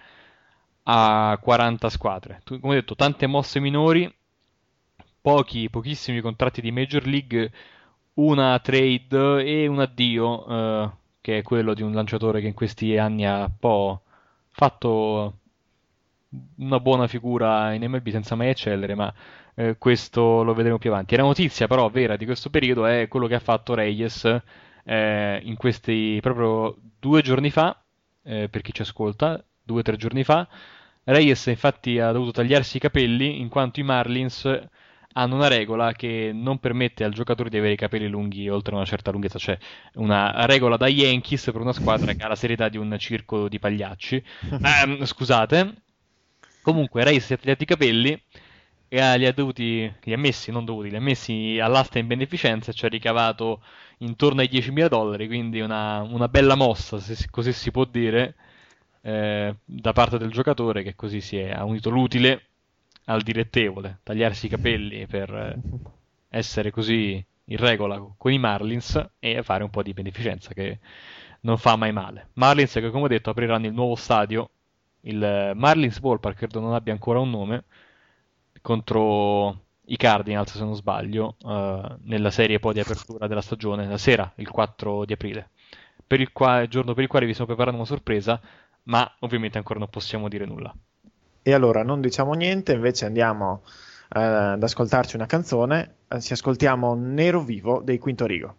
a 0.84 1.38
40 1.42 1.89
squadre. 1.89 2.42
Come 2.60 2.75
detto, 2.75 2.96
tante 2.96 3.27
mosse 3.27 3.60
minori, 3.60 4.12
pochi, 5.24 5.70
pochissimi 5.70 6.20
contratti 6.20 6.60
di 6.60 6.72
Major 6.72 7.08
League, 7.08 7.51
una 8.15 8.60
trade 8.60 9.44
e 9.44 9.68
un 9.68 9.80
addio, 9.80 10.46
eh, 10.48 10.92
che 11.22 11.38
è 11.38 11.42
quello 11.42 11.74
di 11.74 11.82
un 11.82 11.94
lanciatore 11.94 12.42
che 12.42 12.48
in 12.48 12.53
questi 12.53 12.98
anni 12.98 13.25
ha 13.25 13.46
un 13.46 13.58
po' 13.58 14.01
fatto 14.51 15.38
una 16.58 16.80
buona 16.82 17.08
figura 17.08 17.74
in 17.74 17.84
MLB 17.89 18.10
senza 18.10 18.36
mai 18.36 18.50
eccellere, 18.50 18.96
ma 18.96 19.13
eh, 19.56 19.77
questo 19.77 20.44
lo 20.44 20.53
vedremo 20.53 20.77
più 20.77 20.89
avanti. 20.92 21.15
la 21.15 21.24
notizia 21.24 21.68
però 21.68 21.89
vera 21.89 22.18
di 22.18 22.25
questo 22.25 22.50
periodo 22.50 22.86
è 22.86 23.08
quello 23.08 23.27
che 23.27 23.36
ha 23.36 23.39
fatto 23.39 23.74
Reyes 23.75 24.25
eh, 24.84 25.39
in 25.42 25.56
questi 25.56 26.20
proprio 26.22 26.75
due 27.00 27.22
giorni 27.22 27.50
fa, 27.50 27.82
eh, 28.24 28.50
per 28.50 28.62
chi 28.62 28.74
ci 28.74 28.82
ascolta, 28.82 29.42
due 29.63 29.80
o 29.80 29.84
tre 29.84 29.96
giorni 29.96 30.25
fa. 30.25 30.46
Reyes 31.06 31.46
infatti 31.46 32.00
ha 32.00 32.12
dovuto 32.12 32.32
tagliarsi 32.32 32.77
i 32.77 32.80
capelli 32.82 33.39
in 33.39 33.48
quanto 33.48 33.80
i 33.80 33.84
Marlins 33.84 34.44
hanno 35.13 35.36
una 35.36 35.48
regola 35.48 35.91
che 35.93 36.32
non 36.34 36.60
permette 36.60 37.03
al 37.03 37.13
giocatore 37.13 37.50
di 37.50 37.58
avere 37.58 37.74
i 37.74 37.77
capelli 37.77 38.08
lunghi 38.08 38.50
oltre 38.50 38.75
una 38.75 38.86
certa 38.86 39.12
lunghezza, 39.12 39.39
cioè 39.39 39.58
una 39.96 40.46
regola 40.46 40.77
da 40.77 40.88
Yankees 40.88 41.43
per 41.46 41.62
una 41.62 41.74
squadra 41.74 42.13
che 42.13 42.24
ha 42.24 42.27
la 42.27 42.36
serietà 42.36 42.70
di 42.70 42.77
un 42.77 42.96
circo 43.00 43.48
di 43.48 43.60
pagliacci. 43.60 44.15
eh, 44.96 45.05
scusate. 45.05 45.74
Comunque, 46.62 47.03
Reyes 47.03 47.25
si 47.25 47.34
è 47.34 47.38
tagliato 47.38 47.63
i 47.63 47.65
capelli 47.65 48.22
e 48.88 49.17
li 49.17 49.25
ha 49.25 49.34
dovuti, 49.34 49.91
li 50.03 50.13
ha 50.13 50.17
messi, 50.17 50.51
non 50.51 50.65
dovuti, 50.65 50.89
li 50.89 50.96
ha 50.96 51.01
messi 51.01 51.60
all'asta 51.60 52.00
in 52.00 52.08
beneficenza 52.08 52.72
e 52.72 52.74
ci 52.74 52.86
ha 52.86 52.89
ricavato 52.89 53.63
intorno 54.00 54.41
ai 54.41 54.50
10.000 54.51 54.88
dollari, 54.88 55.27
quindi 55.27 55.60
una, 55.60 56.01
una 56.01 56.27
bella 56.27 56.55
mossa, 56.55 57.00
se 57.00 57.27
così 57.29 57.51
si 57.53 57.72
può 57.72 57.86
dire, 57.86 58.36
eh, 59.01 59.55
da 59.65 59.93
parte 59.93 60.17
del 60.17 60.32
giocatore 60.32 60.84
che 60.84 60.96
così 60.96 61.22
si 61.22 61.38
è 61.38 61.60
unito 61.60 61.89
l'utile 61.89 62.53
al 63.06 63.22
direttevole, 63.22 64.00
tagliarsi 64.04 64.46
i 64.46 64.50
capelli 64.50 65.06
per 65.08 65.34
eh, 65.34 65.58
essere 66.30 66.72
così 66.72 67.24
in 67.46 67.58
regola 67.58 68.02
con 68.18 68.32
i 68.32 68.40
Marlins 68.40 69.10
e 69.20 69.44
fare 69.44 69.64
un 69.64 69.70
po' 69.70 69.84
di 69.84 69.94
beneficenza 69.94 70.54
che 70.54 70.80
non 71.42 71.58
fa 71.58 71.76
mai 71.76 71.92
male. 71.92 72.30
Marlins 72.34 72.74
che 72.74 72.90
come 72.90 73.06
ho 73.06 73.08
detto 73.08 73.30
apriranno 73.30 73.68
il 73.68 73.74
nuovo 73.74 73.96
stadio, 73.96 74.50
il 75.02 75.52
Marlins 75.56 76.00
Ballpark 76.00 76.38
credo 76.38 76.60
non 76.60 76.74
abbia 76.74 76.94
ancora 76.94 77.20
un 77.20 77.30
nome, 77.30 77.64
contro 78.62 79.60
i 79.88 79.98
Cardinals 79.98 80.56
se 80.56 80.64
non 80.64 80.76
sbaglio, 80.76 81.36
uh, 81.42 81.98
nella 82.04 82.32
serie 82.32 82.60
poi 82.60 82.74
di 82.74 82.80
apertura 82.80 83.28
della 83.28 83.42
stagione, 83.42 83.88
la 83.88 83.98
sera, 83.98 84.32
il 84.38 84.50
4 84.50 85.06
di 85.06 85.14
aprile, 85.14 85.50
per 86.08 86.22
il, 86.22 86.32
qua- 86.32 86.66
giorno 86.68 86.94
per 86.94 87.04
il 87.04 87.10
quale 87.10 87.26
vi 87.26 87.34
stiamo 87.34 87.54
preparando 87.54 87.82
una 87.82 87.90
sorpresa, 87.90 88.40
ma 88.84 89.10
ovviamente 89.20 89.58
ancora 89.58 89.80
non 89.80 89.90
possiamo 89.90 90.30
dire 90.30 90.46
nulla. 90.46 90.74
E 91.44 91.54
allora 91.54 91.84
non 91.84 92.00
diciamo 92.00 92.34
niente, 92.34 92.72
invece 92.74 93.06
andiamo 93.06 93.64
eh, 94.16 94.20
ad 94.20 94.64
ascoltarci 94.64 95.16
una 95.18 95.26
canzone. 95.26 95.96
Eh, 96.08 96.22
ci 96.22 96.34
ascoltiamo 96.34 96.96
Nero 96.96 97.42
Vivo 97.42 97.82
dei 97.82 98.00
Quinto 98.00 98.26
Rigo. 98.26 98.56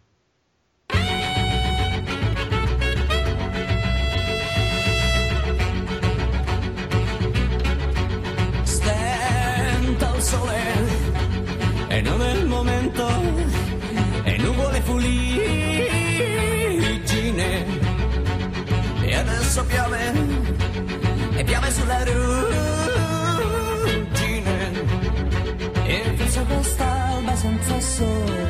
Senza 27.95 28.44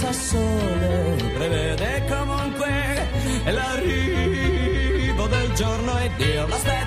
senza 0.00 0.12
sole. 0.12 1.16
Prevede 1.34 2.04
comunque 2.08 3.08
l'arrivo 3.44 5.26
del 5.26 5.52
giorno 5.52 5.98
e 5.98 6.10
Dio 6.16 6.46
l'aspetterò, 6.46 6.46
l'aspetterò 6.46 6.79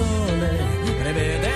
sole 0.00 0.50
prevede 1.02 1.49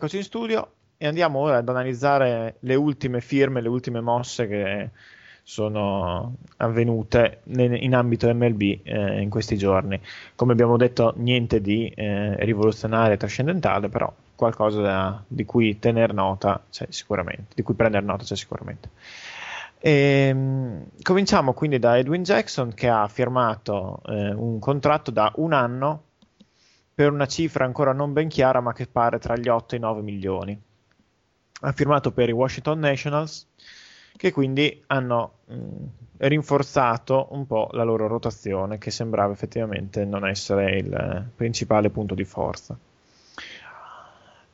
Rieccoci 0.00 0.16
in 0.16 0.24
studio 0.28 0.70
e 0.96 1.06
andiamo 1.06 1.40
ora 1.40 1.58
ad 1.58 1.68
analizzare 1.68 2.56
le 2.60 2.74
ultime 2.74 3.20
firme, 3.20 3.60
le 3.60 3.68
ultime 3.68 4.00
mosse 4.00 4.48
che 4.48 4.88
sono 5.42 6.36
avvenute 6.56 7.42
in 7.44 7.94
ambito 7.94 8.32
MLB 8.32 8.62
eh, 8.82 9.20
in 9.20 9.28
questi 9.28 9.58
giorni. 9.58 10.00
Come 10.36 10.52
abbiamo 10.52 10.78
detto, 10.78 11.12
niente 11.18 11.60
di 11.60 11.86
eh, 11.94 12.34
rivoluzionario 12.42 13.12
e 13.12 13.16
trascendentale, 13.18 13.90
però 13.90 14.10
qualcosa 14.34 14.80
da, 14.80 15.22
di 15.28 15.44
cui 15.44 15.78
tenere 15.78 16.14
nota 16.14 16.64
c'è 16.70 16.86
sicuramente, 16.88 17.52
di 17.54 17.60
cui 17.60 17.74
prendere 17.74 18.02
nota 18.02 18.24
c'è 18.24 18.36
sicuramente. 18.36 18.88
E, 19.78 19.90
ehm, 20.30 20.84
cominciamo 21.02 21.52
quindi 21.52 21.78
da 21.78 21.98
Edwin 21.98 22.22
Jackson 22.22 22.72
che 22.72 22.88
ha 22.88 23.06
firmato 23.06 24.00
eh, 24.06 24.32
un 24.32 24.58
contratto 24.60 25.10
da 25.10 25.30
un 25.36 25.52
anno 25.52 26.04
per 27.00 27.12
una 27.12 27.26
cifra 27.26 27.64
ancora 27.64 27.94
non 27.94 28.12
ben 28.12 28.28
chiara 28.28 28.60
ma 28.60 28.74
che 28.74 28.86
pare 28.86 29.18
tra 29.18 29.34
gli 29.34 29.48
8 29.48 29.74
e 29.74 29.78
i 29.78 29.80
9 29.80 30.02
milioni. 30.02 30.62
Ha 31.62 31.72
firmato 31.72 32.12
per 32.12 32.28
i 32.28 32.32
Washington 32.32 32.78
Nationals 32.78 33.48
che 34.18 34.30
quindi 34.32 34.82
hanno 34.88 35.38
mh, 35.46 35.84
rinforzato 36.18 37.28
un 37.30 37.46
po' 37.46 37.70
la 37.72 37.84
loro 37.84 38.06
rotazione 38.06 38.76
che 38.76 38.90
sembrava 38.90 39.32
effettivamente 39.32 40.04
non 40.04 40.28
essere 40.28 40.76
il 40.76 41.24
principale 41.34 41.88
punto 41.88 42.14
di 42.14 42.24
forza. 42.24 42.76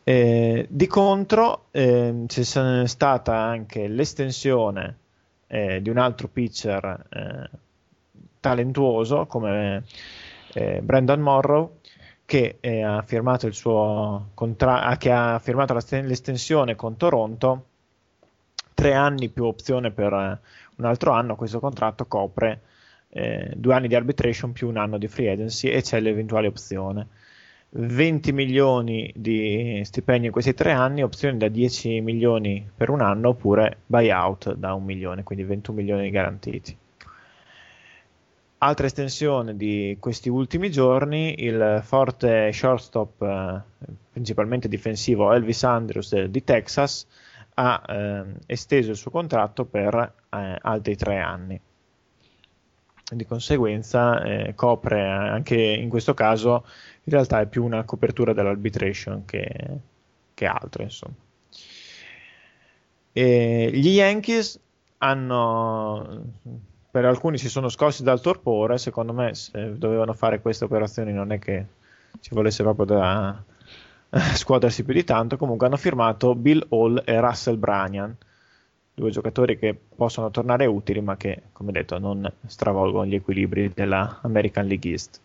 Eh, 0.04 0.66
di 0.70 0.86
contro 0.86 1.64
eh, 1.72 2.26
c'è 2.28 2.86
stata 2.86 3.34
anche 3.34 3.88
l'estensione 3.88 4.98
eh, 5.48 5.82
di 5.82 5.90
un 5.90 5.98
altro 5.98 6.28
pitcher 6.28 7.06
eh, 7.08 7.50
talentuoso 8.38 9.26
come 9.26 9.82
eh, 10.52 10.80
Brandon 10.80 11.20
Morrow 11.20 11.78
che 12.26 12.58
eh, 12.60 12.82
ha 12.82 13.02
firmato 13.02 13.48
contra- 14.34 14.96
che 14.98 15.10
ha 15.10 15.38
firmato 15.38 15.72
l'estensione 15.74 16.74
con 16.74 16.96
Toronto 16.96 17.64
tre 18.74 18.92
anni 18.92 19.30
più 19.30 19.44
opzione 19.44 19.90
per 19.90 20.12
eh, 20.12 20.40
un 20.76 20.84
altro 20.84 21.12
anno 21.12 21.36
questo 21.36 21.60
contratto 21.60 22.06
copre 22.06 22.60
eh, 23.10 23.52
due 23.56 23.74
anni 23.74 23.88
di 23.88 23.94
arbitration 23.94 24.52
più 24.52 24.68
un 24.68 24.76
anno 24.76 24.98
di 24.98 25.08
free 25.08 25.30
agency 25.30 25.68
e 25.68 25.80
c'è 25.80 26.00
l'eventuale 26.00 26.48
opzione 26.48 27.06
20 27.70 28.32
milioni 28.32 29.12
di 29.14 29.82
stipendi 29.84 30.26
in 30.26 30.32
questi 30.32 30.54
tre 30.54 30.72
anni, 30.72 31.02
opzioni 31.02 31.36
da 31.36 31.48
10 31.48 32.00
milioni 32.00 32.66
per 32.74 32.88
un 32.90 33.00
anno 33.02 33.30
oppure 33.30 33.78
buyout 33.86 34.54
da 34.54 34.72
un 34.72 34.84
milione, 34.84 35.22
quindi 35.22 35.44
21 35.44 35.76
milioni 35.76 36.10
garantiti. 36.10 36.76
Altra 38.58 38.86
estensione 38.86 39.54
di 39.54 39.98
questi 40.00 40.30
ultimi 40.30 40.70
giorni, 40.70 41.44
il 41.44 41.80
forte 41.84 42.50
shortstop, 42.52 43.20
eh, 43.20 43.92
principalmente 44.10 44.66
difensivo 44.66 45.30
Elvis 45.30 45.62
Andrews 45.62 46.14
eh, 46.14 46.30
di 46.30 46.42
Texas, 46.42 47.06
ha 47.52 47.82
eh, 47.86 48.24
esteso 48.46 48.92
il 48.92 48.96
suo 48.96 49.10
contratto 49.10 49.66
per 49.66 49.94
eh, 49.94 50.58
altri 50.62 50.96
tre 50.96 51.18
anni. 51.18 51.60
Di 53.08 53.26
conseguenza 53.26 54.22
eh, 54.22 54.54
copre 54.54 55.06
anche 55.06 55.54
in 55.54 55.90
questo 55.90 56.14
caso, 56.14 56.64
in 57.04 57.12
realtà 57.12 57.40
è 57.40 57.46
più 57.46 57.62
una 57.62 57.84
copertura 57.84 58.32
dell'arbitration 58.32 59.26
che, 59.26 59.80
che 60.32 60.46
altro. 60.46 60.82
Insomma. 60.82 61.14
E 63.12 63.70
gli 63.70 63.88
Yankees 63.88 64.58
hanno 64.98 66.24
per 66.96 67.04
alcuni 67.04 67.36
si 67.36 67.50
sono 67.50 67.68
scossi 67.68 68.02
dal 68.02 68.22
torpore, 68.22 68.78
secondo 68.78 69.12
me 69.12 69.34
se 69.34 69.76
dovevano 69.76 70.14
fare 70.14 70.40
queste 70.40 70.64
operazioni 70.64 71.12
non 71.12 71.30
è 71.30 71.38
che 71.38 71.66
ci 72.20 72.30
volesse 72.32 72.62
proprio 72.62 72.86
da 72.86 73.42
scuotersi 74.32 74.82
più 74.82 74.94
di 74.94 75.04
tanto, 75.04 75.36
comunque 75.36 75.66
hanno 75.66 75.76
firmato 75.76 76.34
Bill 76.34 76.64
Hall 76.70 77.02
e 77.04 77.20
Russell 77.20 77.58
Branian, 77.58 78.16
due 78.94 79.10
giocatori 79.10 79.58
che 79.58 79.78
possono 79.94 80.30
tornare 80.30 80.64
utili 80.64 81.02
ma 81.02 81.18
che, 81.18 81.42
come 81.52 81.70
detto, 81.70 81.98
non 81.98 82.32
stravolgono 82.46 83.04
gli 83.04 83.16
equilibri 83.16 83.70
della 83.74 84.20
American 84.22 84.66
League 84.66 84.90
East. 84.90 85.20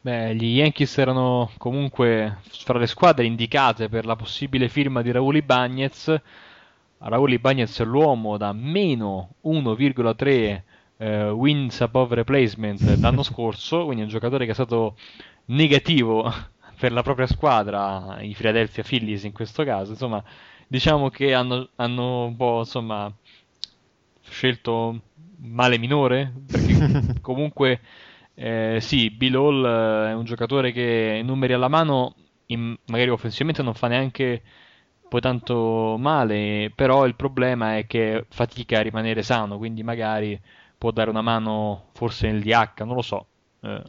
Beh, 0.00 0.34
gli 0.34 0.56
Yankees 0.60 0.96
erano 0.96 1.50
comunque 1.58 2.38
fra 2.48 2.78
le 2.78 2.86
squadre 2.86 3.26
indicate 3.26 3.90
per 3.90 4.06
la 4.06 4.16
possibile 4.16 4.70
firma 4.70 5.02
di 5.02 5.10
Raul 5.10 5.36
Ibagnez. 5.36 6.18
Raul 6.96 7.32
Ibagnez 7.32 7.80
è 7.80 7.84
l'uomo 7.84 8.38
da 8.38 8.54
meno 8.54 9.34
1,3 9.44 10.62
eh, 10.98 11.30
wins 11.30 11.80
above 11.80 12.14
replacement 12.14 12.80
l'anno 12.98 13.22
scorso, 13.22 13.84
quindi 13.84 14.02
un 14.02 14.08
giocatore 14.08 14.44
che 14.44 14.52
è 14.52 14.54
stato 14.54 14.96
negativo 15.46 16.30
per 16.78 16.92
la 16.92 17.02
propria 17.02 17.26
squadra, 17.26 18.18
i 18.20 18.34
Philadelphia 18.34 18.82
Phillies 18.82 19.24
in 19.24 19.32
questo 19.32 19.64
caso, 19.64 19.92
insomma, 19.92 20.22
diciamo 20.66 21.10
che 21.10 21.34
hanno, 21.34 21.68
hanno 21.76 22.24
un 22.26 22.36
po' 22.36 22.58
insomma 22.60 23.12
scelto 24.22 25.00
male 25.38 25.78
minore, 25.78 26.32
perché 26.46 27.18
comunque 27.20 27.80
eh, 28.34 28.78
sì, 28.80 29.10
Bill 29.10 29.34
Hall 29.34 29.64
eh, 29.64 30.10
è 30.10 30.14
un 30.14 30.24
giocatore 30.24 30.72
che 30.72 31.20
numeri 31.24 31.52
alla 31.52 31.68
mano 31.68 32.14
in, 32.46 32.76
magari 32.86 33.10
offensivamente 33.10 33.62
non 33.62 33.74
fa 33.74 33.88
neanche 33.88 34.42
poi 35.08 35.20
tanto 35.20 35.96
male, 35.98 36.72
però 36.74 37.06
il 37.06 37.16
problema 37.16 37.76
è 37.76 37.86
che 37.86 38.26
fatica 38.30 38.78
a 38.78 38.82
rimanere 38.82 39.22
sano, 39.22 39.58
quindi 39.58 39.82
magari 39.82 40.40
può 40.82 40.90
dare 40.90 41.10
una 41.10 41.22
mano 41.22 41.90
forse 41.92 42.28
nel 42.28 42.42
DH, 42.42 42.82
non 42.82 42.96
lo 42.96 43.02
so. 43.02 43.26
Eh, 43.60 43.82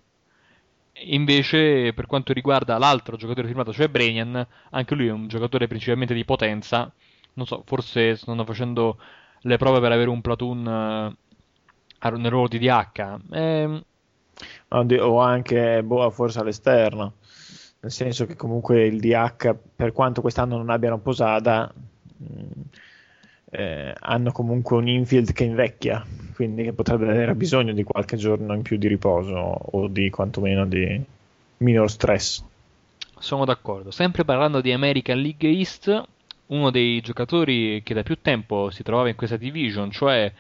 invece, 1.06 1.92
per 1.92 2.06
quanto 2.06 2.34
riguarda 2.34 2.78
l'altro 2.78 3.18
giocatore 3.18 3.48
firmato, 3.48 3.74
cioè 3.74 3.88
Brenian, 3.88 4.46
anche 4.70 4.94
lui 4.94 5.08
è 5.08 5.12
un 5.12 5.28
giocatore 5.28 5.66
principalmente 5.66 6.14
di 6.14 6.24
potenza. 6.24 6.94
Non 7.34 7.48
so, 7.48 7.64
forse 7.66 8.16
stanno 8.16 8.46
facendo 8.46 9.00
le 9.40 9.58
prove 9.58 9.80
per 9.80 9.92
avere 9.92 10.12
un 10.12 10.22
platoon 10.22 11.18
eh, 12.00 12.10
nel 12.12 12.30
ruolo 12.30 12.48
di 12.48 12.60
DH. 12.60 13.18
Eh, 13.32 13.84
o 14.70 15.20
anche 15.20 15.82
boh, 15.82 16.12
forse 16.12 16.42
all'esterno. 16.42 17.14
Nel 17.80 17.92
senso 17.92 18.28
che 18.28 18.36
comunque 18.36 18.86
il 18.86 19.00
DH, 19.00 19.56
per 19.76 19.94
quanto 19.94 20.22
quest'anno 20.22 20.58
non 20.58 20.70
abbiano 20.70 21.00
posata, 21.00 21.74
mh, 21.74 22.26
mm, 22.26 22.62
eh, 23.56 23.94
hanno 24.00 24.32
comunque 24.32 24.78
un 24.78 24.88
infield 24.88 25.32
che 25.32 25.44
invecchia, 25.44 26.04
quindi 26.34 26.64
che 26.64 26.74
potrebbe 26.74 27.08
avere 27.08 27.36
bisogno 27.36 27.72
di 27.72 27.84
qualche 27.84 28.18
giorno 28.18 28.56
in 28.56 28.64
più 28.64 28.78
di 28.78 28.88
riposo 28.88 29.36
o 29.36 29.88
di 29.88 30.10
quantomeno 30.10 30.66
di 30.66 31.00
minor 31.58 31.90
stress. 31.90 32.44
Sono 33.20 33.46
d'accordo. 33.46 33.92
Sempre 33.92 34.26
parlando 34.26 34.60
di 34.60 34.72
American 34.72 35.20
League 35.20 35.48
East, 35.48 36.04
uno 36.48 36.72
dei 36.72 37.00
giocatori 37.02 37.84
che 37.84 37.94
da 37.94 38.02
più 38.02 38.18
tempo 38.22 38.72
si 38.72 38.82
trovava 38.82 39.10
in 39.10 39.16
questa 39.16 39.38
division, 39.38 39.92
cioè 39.92 40.32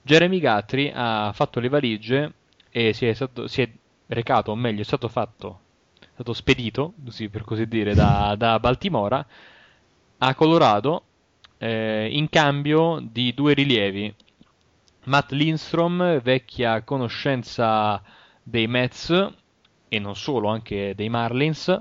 Jeremy 0.00 0.38
Guthrie, 0.38 0.92
ha 0.94 1.32
fatto 1.34 1.58
le 1.58 1.68
valigie 1.68 2.32
e 2.70 2.92
si 2.92 3.04
è, 3.04 3.14
stato, 3.14 3.48
si 3.48 3.62
è 3.62 3.68
recato, 4.06 4.52
o 4.52 4.54
meglio, 4.54 4.82
è 4.82 4.84
stato 4.84 5.08
fatto, 5.08 5.58
è 5.98 6.06
stato 6.14 6.32
spedito, 6.34 6.94
per 7.32 7.42
così 7.42 7.66
dire, 7.66 7.94
da, 7.94 8.36
da 8.38 8.60
Baltimora 8.60 9.26
a 10.18 10.34
Colorado 10.36 11.02
eh, 11.62 12.08
in 12.10 12.30
cambio 12.30 13.00
di 13.02 13.34
due 13.34 13.52
rilievi. 13.52 14.14
Matt 15.04 15.32
Lindstrom, 15.32 16.20
vecchia 16.20 16.82
conoscenza 16.82 18.02
dei 18.42 18.66
Mets 18.66 19.32
e 19.88 19.98
non 19.98 20.16
solo, 20.16 20.48
anche 20.48 20.94
dei 20.94 21.08
Marlins, 21.08 21.80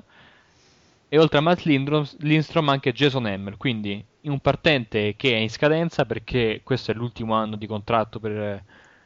e 1.08 1.18
oltre 1.18 1.38
a 1.38 1.42
Matt 1.42 1.62
Lindstrom 1.64 2.70
anche 2.70 2.92
Jason 2.92 3.26
Hammer, 3.26 3.56
quindi 3.56 4.04
un 4.22 4.40
partente 4.40 5.16
che 5.16 5.32
è 5.34 5.38
in 5.38 5.50
scadenza 5.50 6.06
perché 6.06 6.62
questo 6.64 6.92
è 6.92 6.94
l'ultimo 6.94 7.34
anno 7.34 7.56
di 7.56 7.66
contratto 7.68 8.20
per, 8.20 8.64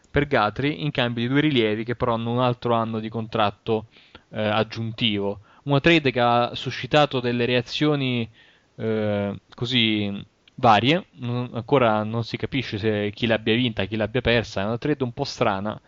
per 0.10 0.28
Gatri, 0.28 0.84
in 0.84 0.92
cambio 0.92 1.24
di 1.24 1.30
due 1.30 1.42
rilievi 1.42 1.84
che 1.84 1.96
però 1.96 2.16
hanno 2.16 2.32
un 2.32 2.40
altro 2.40 2.74
anno 2.74 3.00
di 3.00 3.10
contratto 3.10 3.86
eh, 4.30 4.42
aggiuntivo. 4.42 5.42
Una 5.64 5.80
trade 5.80 6.12
che 6.12 6.20
ha 6.20 6.52
suscitato 6.56 7.20
delle 7.20 7.46
reazioni 7.46 8.28
eh, 8.76 9.40
così 9.54 10.26
varie, 10.56 11.06
non, 11.14 11.50
ancora 11.54 12.04
non 12.04 12.24
si 12.24 12.38
capisce 12.38 13.12
chi 13.12 13.26
l'abbia 13.26 13.56
vinta, 13.56 13.86
chi 13.86 13.96
l'abbia 13.96 14.22
persa, 14.22 14.62
è 14.62 14.66
una 14.66 14.78
trade 14.78 15.04
un 15.04 15.14
po' 15.14 15.24
strana. 15.24 15.80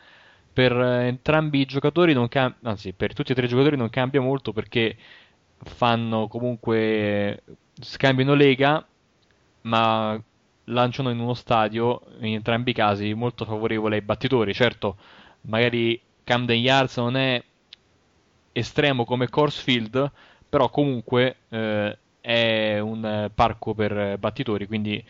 Per 0.54 0.72
eh, 0.72 1.08
entrambi 1.08 1.60
i 1.62 1.66
giocatori, 1.66 2.14
non 2.14 2.28
cam- 2.30 2.56
anzi 2.64 2.94
per 2.94 3.14
tutti 3.14 3.32
e 3.32 3.36
tre 3.36 3.46
i 3.46 3.50
giocatori 3.50 3.78
non 3.78 3.90
cambia 3.90 4.22
molto 4.22 4.54
perché 4.54 4.96
fanno 5.58 6.28
comunque 6.28 7.44
scambiano 7.80 8.34
lega, 8.34 8.86
ma 9.62 10.22
lanciano 10.66 11.10
in 11.10 11.20
uno 11.20 11.34
stadio, 11.34 12.02
in 12.20 12.34
entrambi 12.36 12.72
i 12.72 12.74
casi, 12.74 13.14
molto 13.14 13.46
favorevole 13.46 13.96
ai 13.98 14.02
battitori. 14.02 14.54
Certo, 14.54 14.98
magari 15.42 16.00
Camden 16.24 16.58
Yards 16.60 16.98
non 16.98 17.16
è 17.18 17.44
estremo 18.52 19.06
come 19.06 19.30
Corsfield, 19.30 20.12
però 20.48 20.70
comunque 20.70 21.38
eh, 21.50 21.98
è 22.26 22.80
un 22.80 23.30
parco 23.34 23.76
per 23.76 24.18
battitori, 24.18 24.66
quindi 24.66 25.04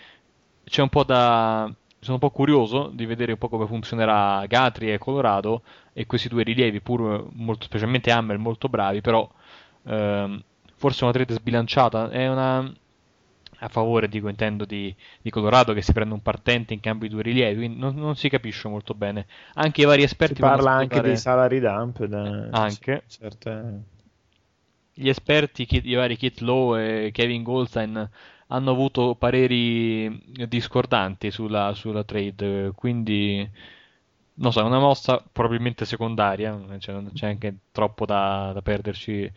c'è 0.65 0.81
un 0.81 0.89
po' 0.89 1.03
da 1.03 1.73
sono 1.99 2.17
un 2.17 2.19
po' 2.19 2.29
curioso 2.29 2.91
di 2.93 3.05
vedere 3.07 3.31
un 3.31 3.37
po' 3.39 3.49
come 3.49 3.65
funzionerà 3.65 4.45
Gatri 4.45 4.91
e 4.91 4.99
Colorado 4.99 5.63
e 5.91 6.05
questi 6.05 6.27
due 6.27 6.43
rilievi, 6.43 6.79
pur 6.79 7.29
molto, 7.31 7.65
specialmente 7.65 8.11
Hammer, 8.11 8.37
molto 8.37 8.69
bravi, 8.69 9.01
però 9.01 9.27
ehm, 9.85 10.43
forse 10.75 11.03
una 11.03 11.13
trade 11.13 11.33
sbilanciata. 11.33 12.09
È 12.09 12.27
una 12.29 12.71
a 13.59 13.67
favore, 13.69 14.07
dico, 14.07 14.27
intendo, 14.27 14.65
di, 14.65 14.93
di, 15.19 15.29
Colorado 15.31 15.73
che 15.73 15.81
si 15.81 15.93
prende 15.93 16.13
un 16.13 16.21
partente 16.21 16.73
in 16.73 16.79
cambio 16.79 17.07
di 17.07 17.13
due 17.13 17.23
rilievi, 17.23 17.69
non, 17.69 17.95
non 17.95 18.15
si 18.15 18.29
capisce 18.29 18.67
molto 18.67 18.93
bene. 18.93 19.25
Anche 19.55 19.81
i 19.81 19.85
vari 19.85 20.03
esperti... 20.03 20.35
Si 20.35 20.41
parla 20.41 20.71
anche 20.73 21.01
dei 21.01 21.17
salary 21.17 21.59
dump. 21.59 22.03
Da, 22.03 22.49
anche. 22.51 23.03
Certe... 23.07 23.83
Gli 24.97 25.09
esperti, 25.09 25.67
i 25.69 25.93
vari 25.93 26.15
Kit 26.15 26.39
Lowe 26.39 27.07
e 27.07 27.11
Kevin 27.11 27.43
Goldstein, 27.43 28.09
hanno 28.47 28.71
avuto 28.71 29.15
pareri 29.15 30.21
discordanti 30.47 31.31
sulla, 31.31 31.73
sulla 31.73 32.03
trade, 32.03 32.71
quindi 32.73 33.47
non 34.35 34.51
so, 34.51 34.61
è 34.61 34.63
una 34.63 34.79
mossa 34.79 35.23
probabilmente 35.31 35.85
secondaria, 35.85 36.57
cioè 36.79 36.95
non 36.95 37.11
c'è 37.13 37.27
anche 37.27 37.55
troppo 37.71 38.05
da, 38.05 38.51
da 38.53 38.61
perderci, 38.61 39.31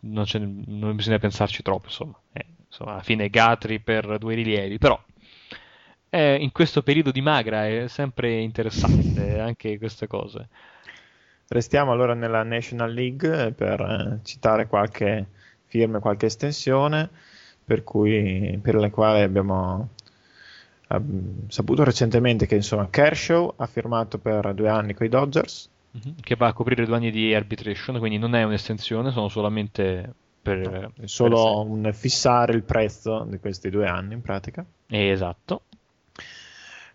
non, 0.00 0.24
non, 0.66 0.96
bisogna 0.96 1.18
pensarci 1.18 1.62
troppo, 1.62 1.86
insomma. 1.86 2.18
Eh, 2.32 2.46
insomma, 2.66 2.92
alla 2.92 3.02
fine 3.02 3.28
Gatri 3.28 3.80
per 3.80 4.18
due 4.18 4.34
rilievi, 4.34 4.78
però 4.78 5.00
eh, 6.10 6.36
in 6.36 6.52
questo 6.52 6.82
periodo 6.82 7.10
di 7.10 7.20
magra 7.20 7.66
è 7.66 7.88
sempre 7.88 8.40
interessante 8.40 9.38
anche 9.40 9.78
queste 9.78 10.06
cose. 10.06 10.48
Restiamo 11.52 11.90
allora 11.90 12.14
nella 12.14 12.44
National 12.44 12.92
League 12.92 13.50
per 13.50 13.80
eh, 13.80 14.20
citare 14.22 14.68
qualche 14.68 15.26
firma 15.66 15.98
qualche 15.98 16.26
estensione 16.26 17.10
per, 17.64 17.82
cui, 17.82 18.56
per 18.62 18.76
le 18.76 18.90
quali 18.90 19.22
abbiamo 19.22 19.88
saputo 21.48 21.82
recentemente 21.82 22.46
che 22.46 22.54
insomma 22.54 22.88
Kershaw 22.88 23.54
ha 23.56 23.66
firmato 23.66 24.18
per 24.18 24.54
due 24.54 24.68
anni 24.68 24.94
con 24.94 25.06
i 25.06 25.08
Dodgers. 25.08 25.68
Mhm, 25.90 26.20
che 26.20 26.36
va 26.36 26.46
a 26.46 26.52
coprire 26.52 26.84
due 26.84 26.94
anni 26.94 27.10
di 27.10 27.34
arbitration 27.34 27.98
quindi 27.98 28.18
non 28.18 28.36
è 28.36 28.44
un'estensione 28.44 29.10
sono 29.10 29.26
solamente 29.28 30.14
per, 30.40 30.58
no, 30.58 30.92
solo 31.06 31.64
per 31.64 31.72
un 31.72 31.92
fissare 31.92 32.52
il 32.52 32.62
prezzo 32.62 33.26
di 33.28 33.40
questi 33.40 33.70
due 33.70 33.88
anni 33.88 34.14
in 34.14 34.22
pratica. 34.22 34.64
Esatto 34.86 35.62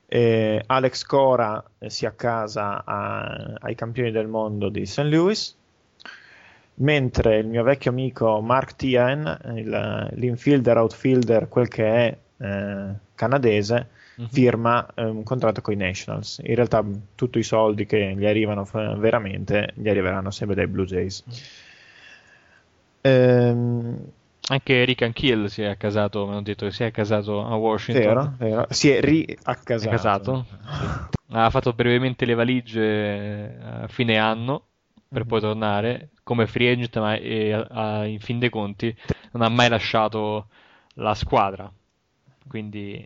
e 0.07 0.61
Alex 0.65 1.03
Cora 1.03 1.63
si 1.87 2.05
accasa 2.05 2.83
a, 2.85 3.55
ai 3.59 3.75
campioni 3.75 4.11
del 4.11 4.27
mondo 4.27 4.69
di 4.69 4.85
St. 4.85 4.99
Louis 4.99 5.55
mentre 6.75 7.37
il 7.37 7.47
mio 7.47 7.63
vecchio 7.63 7.91
amico 7.91 8.41
Mark 8.41 8.75
Tian, 8.75 9.39
il, 9.55 10.09
l'infielder 10.15 10.77
outfielder, 10.77 11.47
quel 11.47 11.67
che 11.67 11.85
è 11.85 12.17
eh, 12.37 12.93
canadese, 13.15 13.87
uh-huh. 14.15 14.27
firma 14.29 14.85
eh, 14.93 15.05
un 15.05 15.23
contratto 15.23 15.61
con 15.61 15.73
i 15.73 15.77
Nationals. 15.77 16.39
In 16.43 16.55
realtà 16.55 16.83
tutti 17.15 17.39
i 17.39 17.43
soldi 17.43 17.85
che 17.85 18.13
gli 18.15 18.25
arrivano 18.25 18.67
veramente 18.97 19.71
gli 19.75 19.87
arriveranno 19.87 20.31
sempre 20.31 20.55
dai 20.55 20.67
Blue 20.67 20.85
Jays. 20.85 21.23
Uh-huh. 21.25 21.35
Anche 24.47 24.86
Rick 24.86 25.01
Ankiel 25.01 25.49
si 25.49 25.63
è 25.63 25.65
accasato, 25.65 26.25
mi 26.25 26.34
hanno 26.34 26.41
detto 26.43 26.65
che 26.65 26.71
si 26.71 26.84
è 26.84 26.88
accasato 26.88 27.43
a 27.43 27.55
Washington. 27.55 28.36
Vero, 28.38 28.55
vero. 28.55 28.65
Si 28.69 28.89
è 28.89 29.01
riaccasato. 29.01 30.45
Sì. 30.47 31.13
Ha 31.31 31.49
fatto 31.49 31.73
brevemente 31.73 32.25
le 32.25 32.36
valigie 32.36 33.58
a 33.60 33.88
fine 33.88 34.17
anno 34.17 34.67
per 35.08 35.21
mm-hmm. 35.21 35.27
poi 35.27 35.39
tornare 35.39 36.10
come 36.21 36.45
free 36.45 36.71
agent, 36.71 36.97
ma 36.99 37.15
eh, 37.15 37.53
a, 37.53 38.05
in 38.05 38.19
fin 38.19 38.38
dei 38.38 38.49
conti 38.49 38.95
non 39.31 39.41
ha 39.41 39.49
mai 39.49 39.69
lasciato 39.69 40.47
la 40.95 41.15
squadra. 41.15 41.71
Quindi, 42.47 43.05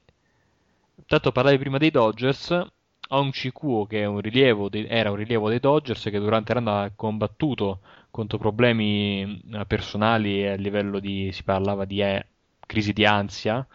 tanto 1.05 1.31
parlavi 1.31 1.57
prima 1.57 1.77
dei 1.77 1.91
Dodgers. 1.91 2.67
Hong 3.11 3.31
Chikuo, 3.31 3.85
che 3.85 4.05
un 4.05 4.21
dei, 4.69 4.85
era 4.87 5.09
un 5.09 5.15
rilievo 5.15 5.49
dei 5.49 5.59
Dodgers, 5.59 6.03
che 6.03 6.19
durante 6.19 6.53
l'anno 6.53 6.81
ha 6.81 6.91
combattuto 6.95 7.79
contro 8.11 8.37
problemi 8.37 9.41
eh, 9.51 9.65
personali 9.65 10.47
a 10.47 10.55
livello 10.55 10.99
di, 10.99 11.31
si 11.31 11.43
parlava 11.43 11.85
di 11.85 12.01
eh, 12.01 12.25
crisi 12.65 12.93
di 12.93 13.05
ansia, 13.05 13.65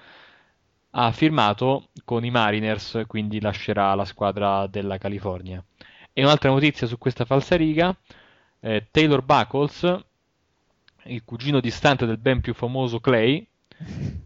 ha 0.96 1.12
firmato 1.12 1.88
con 2.04 2.24
i 2.24 2.30
Mariners, 2.30 3.02
quindi 3.06 3.40
lascerà 3.40 3.94
la 3.94 4.04
squadra 4.04 4.66
della 4.68 4.98
California. 4.98 5.62
E 6.12 6.22
un'altra 6.22 6.50
notizia 6.50 6.86
su 6.86 6.96
questa 6.98 7.24
falsariga, 7.24 7.96
eh, 8.60 8.86
Taylor 8.90 9.22
Buckles, 9.22 10.04
il 11.06 11.24
cugino 11.24 11.58
distante 11.60 12.06
del 12.06 12.18
ben 12.18 12.40
più 12.40 12.54
famoso 12.54 13.00
Clay, 13.00 13.44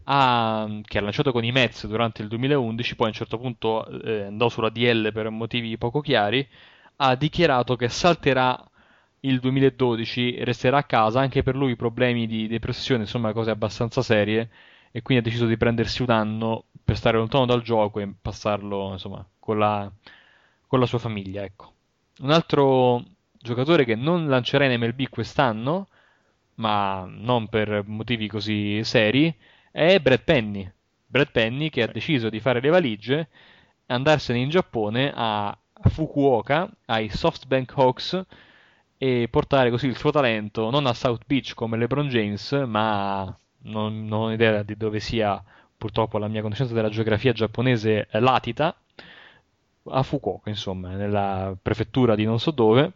ha, 0.05 0.67
che 0.83 0.97
ha 0.97 1.01
lanciato 1.01 1.31
con 1.31 1.43
i 1.43 1.51
Mets 1.51 1.87
durante 1.87 2.21
il 2.21 2.27
2011, 2.27 2.95
poi 2.95 3.07
a 3.07 3.09
un 3.09 3.15
certo 3.15 3.37
punto 3.37 3.87
eh, 4.01 4.23
andò 4.23 4.49
sulla 4.49 4.69
DL 4.69 5.11
per 5.11 5.29
motivi 5.29 5.77
poco 5.77 6.01
chiari, 6.01 6.47
ha 6.97 7.15
dichiarato 7.15 7.75
che 7.75 7.89
salterà 7.89 8.61
il 9.21 9.39
2012, 9.39 10.43
resterà 10.43 10.77
a 10.77 10.83
casa, 10.83 11.19
anche 11.19 11.43
per 11.43 11.55
lui 11.55 11.75
problemi 11.75 12.27
di 12.27 12.47
depressione, 12.47 13.01
insomma 13.01 13.33
cose 13.33 13.51
abbastanza 13.51 14.01
serie, 14.01 14.49
e 14.91 15.01
quindi 15.01 15.23
ha 15.23 15.27
deciso 15.29 15.45
di 15.45 15.57
prendersi 15.57 16.01
un 16.01 16.09
anno 16.09 16.65
per 16.83 16.97
stare 16.97 17.17
lontano 17.17 17.45
dal 17.45 17.61
gioco 17.61 17.99
e 17.99 18.11
passarlo 18.19 18.91
insomma 18.93 19.23
con 19.37 19.59
la, 19.59 19.91
con 20.67 20.79
la 20.79 20.85
sua 20.85 20.99
famiglia. 20.99 21.43
Ecco. 21.43 21.73
Un 22.19 22.31
altro 22.31 23.03
giocatore 23.37 23.85
che 23.85 23.95
non 23.95 24.27
lancerà 24.27 24.65
in 24.65 24.79
MLB 24.79 25.09
quest'anno, 25.09 25.87
ma 26.59 27.05
non 27.09 27.47
per 27.47 27.83
motivi 27.85 28.27
così 28.27 28.83
seri, 28.83 29.33
è 29.71 29.99
Brad 29.99 30.21
Penny. 30.23 30.69
Brad 31.05 31.31
Penny 31.31 31.69
che 31.69 31.81
ha 31.81 31.87
deciso 31.87 32.29
di 32.29 32.39
fare 32.39 32.61
le 32.61 32.69
valigie, 32.69 33.29
andarsene 33.87 34.39
in 34.39 34.49
Giappone 34.49 35.11
a 35.13 35.57
Fukuoka, 35.89 36.69
ai 36.85 37.09
SoftBank 37.09 37.73
Hawks 37.75 38.25
e 38.97 39.27
portare 39.29 39.69
così 39.69 39.87
il 39.87 39.97
suo 39.97 40.11
talento 40.11 40.69
non 40.69 40.85
a 40.85 40.93
South 40.93 41.23
Beach 41.25 41.53
come 41.53 41.77
LeBron 41.77 42.09
James, 42.09 42.51
ma 42.67 43.23
non, 43.63 44.05
non 44.05 44.21
ho 44.21 44.31
idea 44.31 44.61
di 44.63 44.75
dove 44.75 44.99
sia 44.99 45.41
purtroppo 45.77 46.17
la 46.17 46.27
mia 46.27 46.41
conoscenza 46.41 46.73
della 46.73 46.89
geografia 46.89 47.31
giapponese 47.31 48.07
latita, 48.11 48.75
a 49.91 50.03
Fukuoka, 50.03 50.49
insomma, 50.49 50.89
nella 50.95 51.55
prefettura 51.59 52.15
di 52.15 52.25
non 52.25 52.39
so 52.39 52.51
dove, 52.51 52.93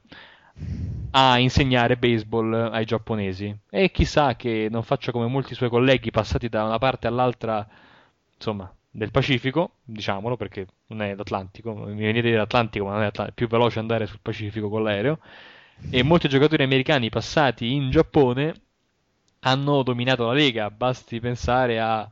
a 1.11 1.37
insegnare 1.37 1.97
baseball 1.97 2.53
ai 2.71 2.85
giapponesi. 2.85 3.55
E 3.69 3.91
chissà 3.91 4.35
che 4.35 4.67
non 4.69 4.83
faccia 4.83 5.11
come 5.11 5.27
molti 5.27 5.53
suoi 5.53 5.69
colleghi 5.69 6.11
passati 6.11 6.49
da 6.49 6.63
una 6.63 6.77
parte 6.77 7.07
all'altra 7.07 7.67
insomma 8.35 8.73
del 8.89 9.11
Pacifico 9.11 9.75
diciamolo 9.83 10.35
perché 10.37 10.67
non 10.87 11.01
è 11.01 11.15
l'Atlantico 11.15 11.73
mi 11.73 11.95
viene 11.95 12.19
a 12.19 12.21
dire 12.21 12.37
l'Atlantico 12.37 12.85
ma 12.85 12.93
non 12.93 13.03
è 13.03 13.11
è 13.11 13.31
più 13.31 13.47
veloce 13.47 13.79
andare 13.79 14.05
sul 14.05 14.19
Pacifico 14.21 14.69
con 14.69 14.83
l'aereo. 14.83 15.19
E 15.89 16.03
molti 16.03 16.29
giocatori 16.29 16.63
americani 16.63 17.09
passati 17.09 17.73
in 17.73 17.89
Giappone 17.89 18.53
hanno 19.41 19.83
dominato 19.83 20.25
la 20.25 20.33
Lega. 20.33 20.69
Basti 20.71 21.19
pensare 21.19 21.79
a 21.79 22.09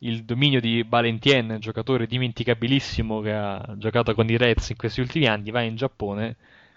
il 0.00 0.24
dominio 0.24 0.60
di 0.60 0.84
Valentien, 0.86 1.56
giocatore 1.58 2.06
dimenticabilissimo 2.06 3.20
che 3.22 3.32
ha 3.32 3.74
giocato 3.76 4.14
con 4.14 4.28
i 4.28 4.36
Reds 4.36 4.70
in 4.70 4.76
questi 4.76 5.00
ultimi 5.00 5.26
anni, 5.26 5.50
va 5.50 5.62
in 5.62 5.74
Giappone 5.74 6.36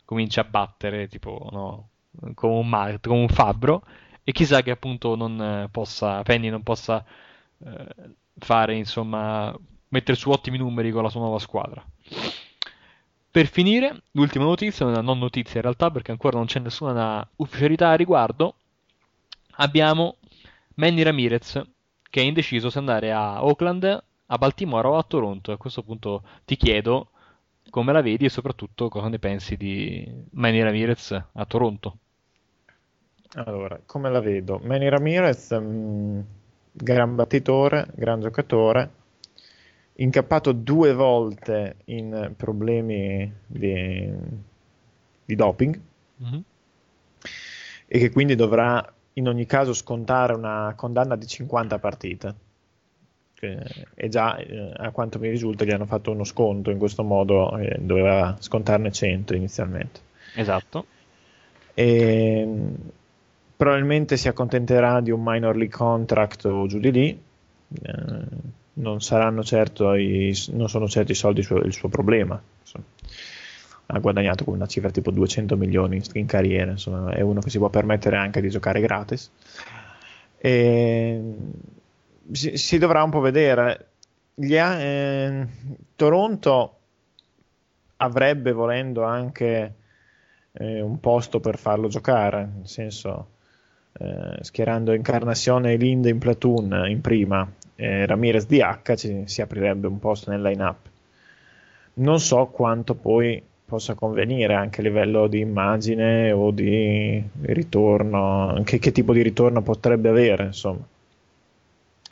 comincia 0.10 0.42
a 0.42 0.44
battere 0.44 1.08
tipo 1.08 1.50
no, 1.52 1.90
come, 2.34 2.54
un 2.56 2.68
Mar- 2.68 3.00
come 3.00 3.20
un 3.20 3.30
fabbro 3.30 3.84
e 4.24 4.32
chissà 4.32 4.64
che 4.64 4.72
appunto 4.72 5.16
non 5.16 5.40
eh, 5.40 5.68
possa 5.70 6.24
Penny 6.24 6.50
non 6.50 6.64
possa 6.64 7.06
eh, 7.64 7.86
fare 8.40 8.76
insomma 8.76 9.56
mettere 9.90 10.18
su 10.18 10.32
ottimi 10.32 10.58
numeri 10.58 10.90
con 10.90 11.04
la 11.04 11.10
sua 11.10 11.22
nuova 11.22 11.38
squadra. 11.38 11.86
Per 13.32 13.46
finire 13.46 14.02
l'ultima 14.14 14.46
notizia 14.46 14.88
una 14.88 15.02
non 15.02 15.20
notizia 15.20 15.58
in 15.58 15.62
realtà 15.62 15.92
perché 15.92 16.10
ancora 16.10 16.38
non 16.38 16.48
c'è 16.48 16.58
nessuna 16.58 17.28
ufficialità 17.36 17.90
a 17.90 17.96
riguardo 17.96 18.56
abbiamo 19.58 20.16
Manny 20.74 21.04
Ramirez 21.04 21.62
che 22.10 22.22
è 22.22 22.24
indeciso 22.24 22.72
se 22.72 22.80
andare 22.80 23.12
a 23.12 23.46
Oakland 23.46 24.04
a 24.26 24.38
Baltimora 24.40 24.90
o 24.90 24.98
a 24.98 25.04
Toronto. 25.04 25.52
A 25.52 25.58
questo 25.58 25.84
punto 25.84 26.24
ti 26.46 26.56
chiedo 26.56 27.12
come 27.70 27.94
la 27.94 28.02
vedi 28.02 28.26
e 28.26 28.30
soprattutto 28.30 28.90
cosa 28.90 29.08
ne 29.08 29.20
pensi 29.20 29.56
di 29.56 30.08
Manny 30.32 30.62
Ramirez 30.62 31.12
a 31.12 31.46
Toronto. 31.46 31.98
Allora, 33.36 33.80
come 33.86 34.10
la 34.10 34.20
vedo? 34.20 34.60
Manny 34.64 34.90
Ramirez, 34.90 35.52
mh, 35.52 35.64
mm, 35.64 36.20
gran 36.72 37.16
battitore, 37.16 37.88
gran 37.96 38.20
giocatore, 38.22 38.92
incappato 39.96 40.52
due 40.52 40.94
volte 40.94 41.78
in 41.86 42.34
problemi 42.36 43.32
di, 43.46 44.12
di 45.26 45.36
doping 45.36 45.80
mm-hmm. 46.24 46.40
e 47.86 48.00
che 48.00 48.10
quindi 48.12 48.36
dovrà 48.36 48.94
in 49.14 49.28
ogni 49.28 49.46
caso 49.46 49.74
scontare 49.74 50.34
una 50.34 50.74
condanna 50.76 51.16
di 51.16 51.28
50 51.28 51.80
partite 51.80 52.36
e 53.40 54.10
già 54.10 54.38
eh, 54.38 54.74
a 54.76 54.92
quanto 54.92 55.20
mi 55.20 55.30
risulta 55.30 55.64
gli 55.64 55.72
hanno 55.72 55.86
fatto 55.86 56.12
uno 56.12 56.24
sconto 56.24 56.72
in 56.72 56.78
questo 56.78 57.04
modo 57.04 57.58
eh, 57.58 57.78
doveva 57.80 58.36
scontarne 58.40 58.92
100 58.92 59.36
inizialmente 59.36 60.00
esatto 60.36 60.86
e, 61.74 62.48
probabilmente 63.56 64.18
si 64.18 64.28
accontenterà 64.28 65.02
di 65.02 65.12
un 65.12 65.22
minor 65.24 65.56
league 65.56 65.76
contract 65.76 66.46
o 66.46 66.68
giù 66.68 66.80
di 66.80 66.92
lì 66.92 67.22
eh, 67.82 68.58
non 68.80 69.02
saranno 69.02 69.44
certo 69.44 69.94
i, 69.96 70.36
non 70.52 70.70
sono 70.70 70.88
certo 70.88 71.12
i 71.12 71.16
soldi 71.16 71.44
suo, 71.44 71.58
il 71.58 71.74
suo 71.74 71.90
problema. 71.90 72.42
Insomma, 72.62 72.86
ha 73.88 74.00
guadagnato 74.00 74.44
con 74.44 74.54
una 74.54 74.68
cifra 74.68 74.92
tipo 74.92 75.12
200 75.12 75.58
milioni 75.58 75.98
in, 75.98 76.04
in 76.14 76.26
carriera, 76.26 76.72
insomma, 76.72 77.12
è 77.12 77.22
uno 77.22 77.40
che 77.42 77.50
si 77.50 77.58
può 77.58 77.70
permettere 77.70 78.18
anche 78.18 78.42
di 78.42 78.50
giocare 78.50 78.80
gratis. 78.82 79.32
E, 80.38 81.22
si, 82.32 82.58
si, 82.58 82.78
dovrà 82.78 83.04
un 83.04 83.10
po' 83.10 83.20
vedere. 83.20 83.88
Gli, 84.34 84.56
eh, 84.56 85.48
Toronto 85.96 86.78
avrebbe 87.98 88.52
volendo 88.52 89.04
anche 89.04 89.76
eh, 90.54 90.82
un 90.82 91.00
posto 91.00 91.40
per 91.40 91.58
farlo 91.58 91.88
giocare, 91.88 92.50
nel 92.56 92.68
senso 92.68 93.28
eh, 93.94 94.38
schierando 94.42 94.94
Incarnazione 94.94 95.74
e 95.74 95.78
Lind 95.78 96.06
in 96.06 96.20
platoon 96.20 96.86
in 96.88 97.02
prima, 97.02 97.50
eh, 97.76 98.06
Ramirez 98.06 98.46
DH 98.46 98.96
ci, 98.96 99.24
si 99.26 99.42
aprirebbe 99.42 99.88
un 99.88 100.00
posto 100.00 100.32
nel 100.32 100.42
line-up. 100.42 100.88
Non 101.96 102.20
so 102.20 102.46
quanto 102.48 102.96
poi 102.96 103.42
possa 103.66 103.94
convenire 103.94 104.56
anche 104.56 104.82
a 104.82 104.84
livello 104.84 105.28
di 105.28 105.40
immagine 105.40 106.32
o 106.32 106.52
di 106.52 107.24
ritorno, 107.42 108.62
che, 108.64 108.80
che 108.80 108.92
tipo 108.92 109.14
di 109.14 109.22
ritorno 109.22 109.62
potrebbe 109.62 110.10
avere, 110.10 110.46
insomma. 110.46 110.86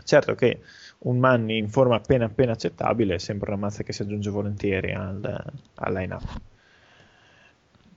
Certo 0.08 0.36
che 0.36 0.62
un 1.00 1.18
Manni 1.20 1.58
in 1.58 1.68
forma 1.68 1.96
appena 1.96 2.24
appena 2.24 2.54
accettabile 2.54 3.16
è 3.16 3.18
sempre 3.18 3.52
una 3.52 3.60
mazza 3.60 3.84
che 3.84 3.92
si 3.92 4.04
aggiunge 4.04 4.30
volentieri 4.30 4.94
al, 4.94 5.52
al 5.76 5.94
line-up. 5.94 6.24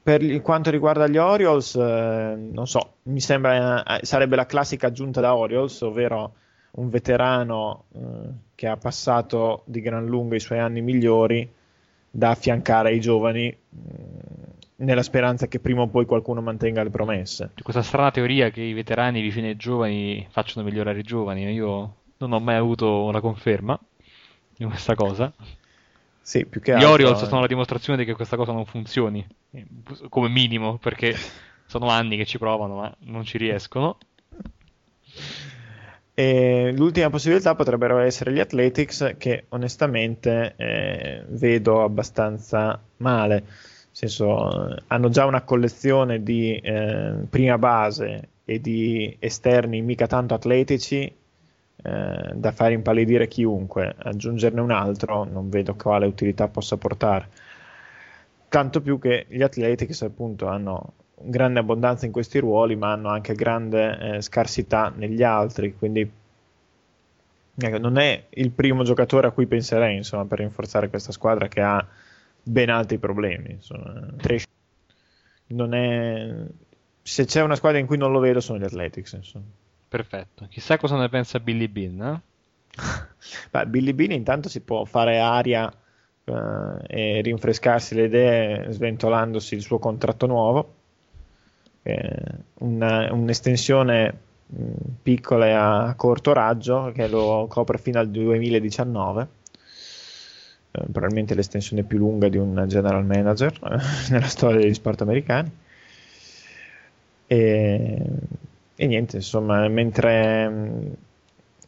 Per 0.02 0.42
quanto 0.42 0.70
riguarda 0.70 1.06
gli 1.06 1.18
Orioles, 1.18 1.76
eh, 1.76 2.34
non 2.36 2.66
so, 2.66 2.94
mi 3.04 3.20
sembra 3.20 3.84
eh, 3.84 4.04
sarebbe 4.04 4.34
la 4.34 4.46
classica 4.46 4.88
aggiunta 4.88 5.20
da 5.20 5.36
Orioles, 5.36 5.80
ovvero 5.82 6.34
un 6.72 6.88
veterano 6.88 7.84
eh, 7.94 8.00
che 8.56 8.66
ha 8.66 8.76
passato 8.76 9.62
di 9.66 9.80
gran 9.80 10.04
lunga 10.04 10.34
i 10.34 10.40
suoi 10.40 10.58
anni 10.58 10.80
migliori 10.80 11.48
da 12.10 12.30
affiancare 12.30 12.88
ai 12.88 12.98
giovani 12.98 13.56
mm, 13.56 14.50
nella 14.76 15.04
speranza 15.04 15.46
che 15.46 15.60
prima 15.60 15.82
o 15.82 15.86
poi 15.86 16.06
qualcuno 16.06 16.40
mantenga 16.40 16.82
le 16.82 16.90
promesse. 16.90 17.50
Questa 17.62 17.82
strana 17.82 18.10
teoria 18.10 18.50
che 18.50 18.62
i 18.62 18.72
veterani 18.72 19.20
vicini 19.20 19.48
ai 19.48 19.56
giovani 19.56 20.26
facciano 20.28 20.66
migliorare 20.66 20.98
i 20.98 21.04
giovani, 21.04 21.44
io 21.52 21.98
non 22.20 22.32
ho 22.32 22.40
mai 22.40 22.56
avuto 22.56 23.04
una 23.04 23.20
conferma 23.20 23.78
di 24.56 24.64
questa 24.66 24.94
cosa. 24.94 25.32
Sì, 26.20 26.44
più 26.44 26.60
che 26.60 26.72
Gli 26.72 26.76
altro... 26.76 26.92
Orioles 26.92 27.24
sono 27.24 27.40
la 27.40 27.46
dimostrazione 27.46 27.98
di 27.98 28.04
che 28.04 28.14
questa 28.14 28.36
cosa 28.36 28.52
non 28.52 28.66
funzioni, 28.66 29.26
come 30.08 30.28
minimo, 30.28 30.76
perché 30.76 31.14
sono 31.66 31.88
anni 31.88 32.16
che 32.16 32.26
ci 32.26 32.38
provano, 32.38 32.76
ma 32.76 32.94
non 33.00 33.24
ci 33.24 33.38
riescono. 33.38 33.98
E 36.12 36.72
l'ultima 36.76 37.08
possibilità 37.08 37.54
potrebbero 37.54 37.98
essere 37.98 38.32
gli 38.32 38.38
Athletics, 38.38 39.14
che 39.16 39.46
onestamente 39.48 40.54
eh, 40.56 41.24
vedo 41.26 41.82
abbastanza 41.82 42.78
male. 42.98 43.34
Nel 43.34 43.46
senso, 43.90 44.76
hanno 44.86 45.08
già 45.08 45.24
una 45.24 45.42
collezione 45.42 46.22
di 46.22 46.54
eh, 46.56 47.14
prima 47.30 47.56
base 47.56 48.28
e 48.44 48.60
di 48.60 49.16
esterni 49.18 49.80
mica 49.80 50.06
tanto 50.06 50.34
atletici 50.34 51.12
eh, 51.82 52.30
da 52.34 52.52
fare 52.52 52.74
impallidire 52.74 53.28
chiunque, 53.28 53.94
aggiungerne 53.96 54.60
un 54.60 54.70
altro 54.70 55.24
non 55.24 55.48
vedo 55.48 55.74
quale 55.74 56.06
utilità 56.06 56.48
possa 56.48 56.76
portare. 56.76 57.28
Tanto 58.48 58.80
più 58.80 58.98
che 58.98 59.26
gli 59.28 59.42
Athletics 59.42 60.02
appunto 60.02 60.46
hanno 60.46 60.92
grande 61.22 61.60
abbondanza 61.60 62.06
in 62.06 62.12
questi 62.12 62.38
ruoli, 62.38 62.76
ma 62.76 62.92
hanno 62.92 63.08
anche 63.08 63.34
grande 63.34 63.98
eh, 63.98 64.20
scarsità 64.22 64.92
negli 64.94 65.22
altri, 65.22 65.74
quindi 65.76 66.10
ecco, 67.56 67.78
non 67.78 67.98
è 67.98 68.24
il 68.30 68.50
primo 68.50 68.82
giocatore 68.82 69.28
a 69.28 69.30
cui 69.30 69.46
penserei 69.46 69.96
insomma, 69.96 70.24
per 70.24 70.38
rinforzare 70.38 70.88
questa 70.88 71.12
squadra 71.12 71.48
che 71.48 71.60
ha 71.60 71.86
ben 72.42 72.70
altri 72.70 72.98
problemi. 72.98 73.52
Insomma. 73.52 74.06
Non 75.48 75.74
è... 75.74 76.46
Se 77.02 77.24
c'è 77.24 77.42
una 77.42 77.56
squadra 77.56 77.78
in 77.78 77.86
cui 77.86 77.96
non 77.96 78.12
lo 78.12 78.20
vedo 78.20 78.40
sono 78.40 78.58
gli 78.58 78.64
Athletics. 78.64 79.12
Insomma. 79.12 79.44
Perfetto. 79.90 80.46
Chissà 80.48 80.78
cosa 80.78 80.96
ne 80.96 81.08
pensa 81.08 81.40
Billy 81.40 81.66
Bean. 81.66 82.00
Eh? 82.00 82.20
Beh, 83.50 83.66
Billy 83.66 83.92
Bean 83.92 84.12
intanto 84.12 84.48
si 84.48 84.60
può 84.60 84.84
fare 84.84 85.18
aria 85.18 85.66
uh, 86.24 86.78
e 86.86 87.20
rinfrescarsi 87.22 87.96
le 87.96 88.04
idee 88.04 88.70
sventolandosi 88.70 89.56
il 89.56 89.62
suo 89.62 89.80
contratto 89.80 90.26
nuovo. 90.26 90.74
Eh, 91.82 92.22
una, 92.60 93.12
un'estensione 93.12 94.18
mh, 94.46 94.72
piccola 95.02 95.46
e 95.46 95.52
a 95.54 95.94
corto 95.96 96.32
raggio 96.32 96.92
che 96.94 97.08
lo 97.08 97.48
copre 97.48 97.78
fino 97.78 97.98
al 97.98 98.10
2019. 98.10 99.28
Eh, 100.70 100.84
probabilmente 100.92 101.34
l'estensione 101.34 101.82
più 101.82 101.98
lunga 101.98 102.28
di 102.28 102.36
un 102.36 102.64
general 102.68 103.04
manager 103.04 103.58
nella 104.10 104.28
storia 104.28 104.60
degli 104.60 104.74
sport 104.74 105.00
americani. 105.00 105.50
E 107.26 108.02
e 108.82 108.86
niente, 108.86 109.16
insomma, 109.16 109.68
mentre 109.68 110.96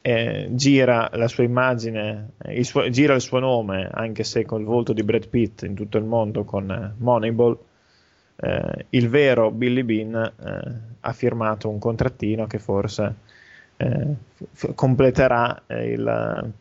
eh, 0.01 0.49
gira 0.53 1.11
la 1.13 1.29
sua 1.29 1.45
immagine, 1.45 2.31
il 2.47 2.65
suo, 2.65 2.89
gira 2.89 3.13
il 3.13 3.21
suo 3.21 3.39
nome, 3.39 3.87
anche 3.93 4.25
se 4.25 4.47
con 4.47 4.61
il 4.61 4.67
volto 4.67 4.95
di 4.95 5.03
Brad 5.03 5.29
Pitt 5.29 5.61
in 5.65 5.75
tutto 5.75 5.99
il 5.99 6.05
mondo 6.05 6.45
con 6.45 6.95
Moneyball, 6.97 7.59
eh, 8.37 8.87
il 8.89 9.11
vero 9.11 9.51
Billy 9.51 9.83
Bean 9.83 10.15
eh, 10.15 10.81
ha 11.01 11.13
firmato 11.13 11.69
un 11.69 11.79
contrattino 11.79 12.47
che 12.47 12.59
forse 12.59 13.15
eh, 13.77 14.07
f- 14.51 14.73
completerà 14.75 15.65
eh, 15.67 15.91
il, 15.91 16.53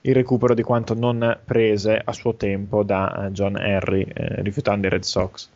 il, 0.00 0.14
recupero 0.14 0.54
di 0.54 0.62
quanto 0.62 0.94
non 0.94 1.38
prese 1.44 2.00
a 2.02 2.12
suo 2.14 2.34
tempo 2.34 2.82
da 2.82 3.28
John 3.30 3.58
Henry 3.58 4.06
rifiutando 4.10 4.86
i 4.86 4.90
Red 4.90 5.02
Sox. 5.02 5.50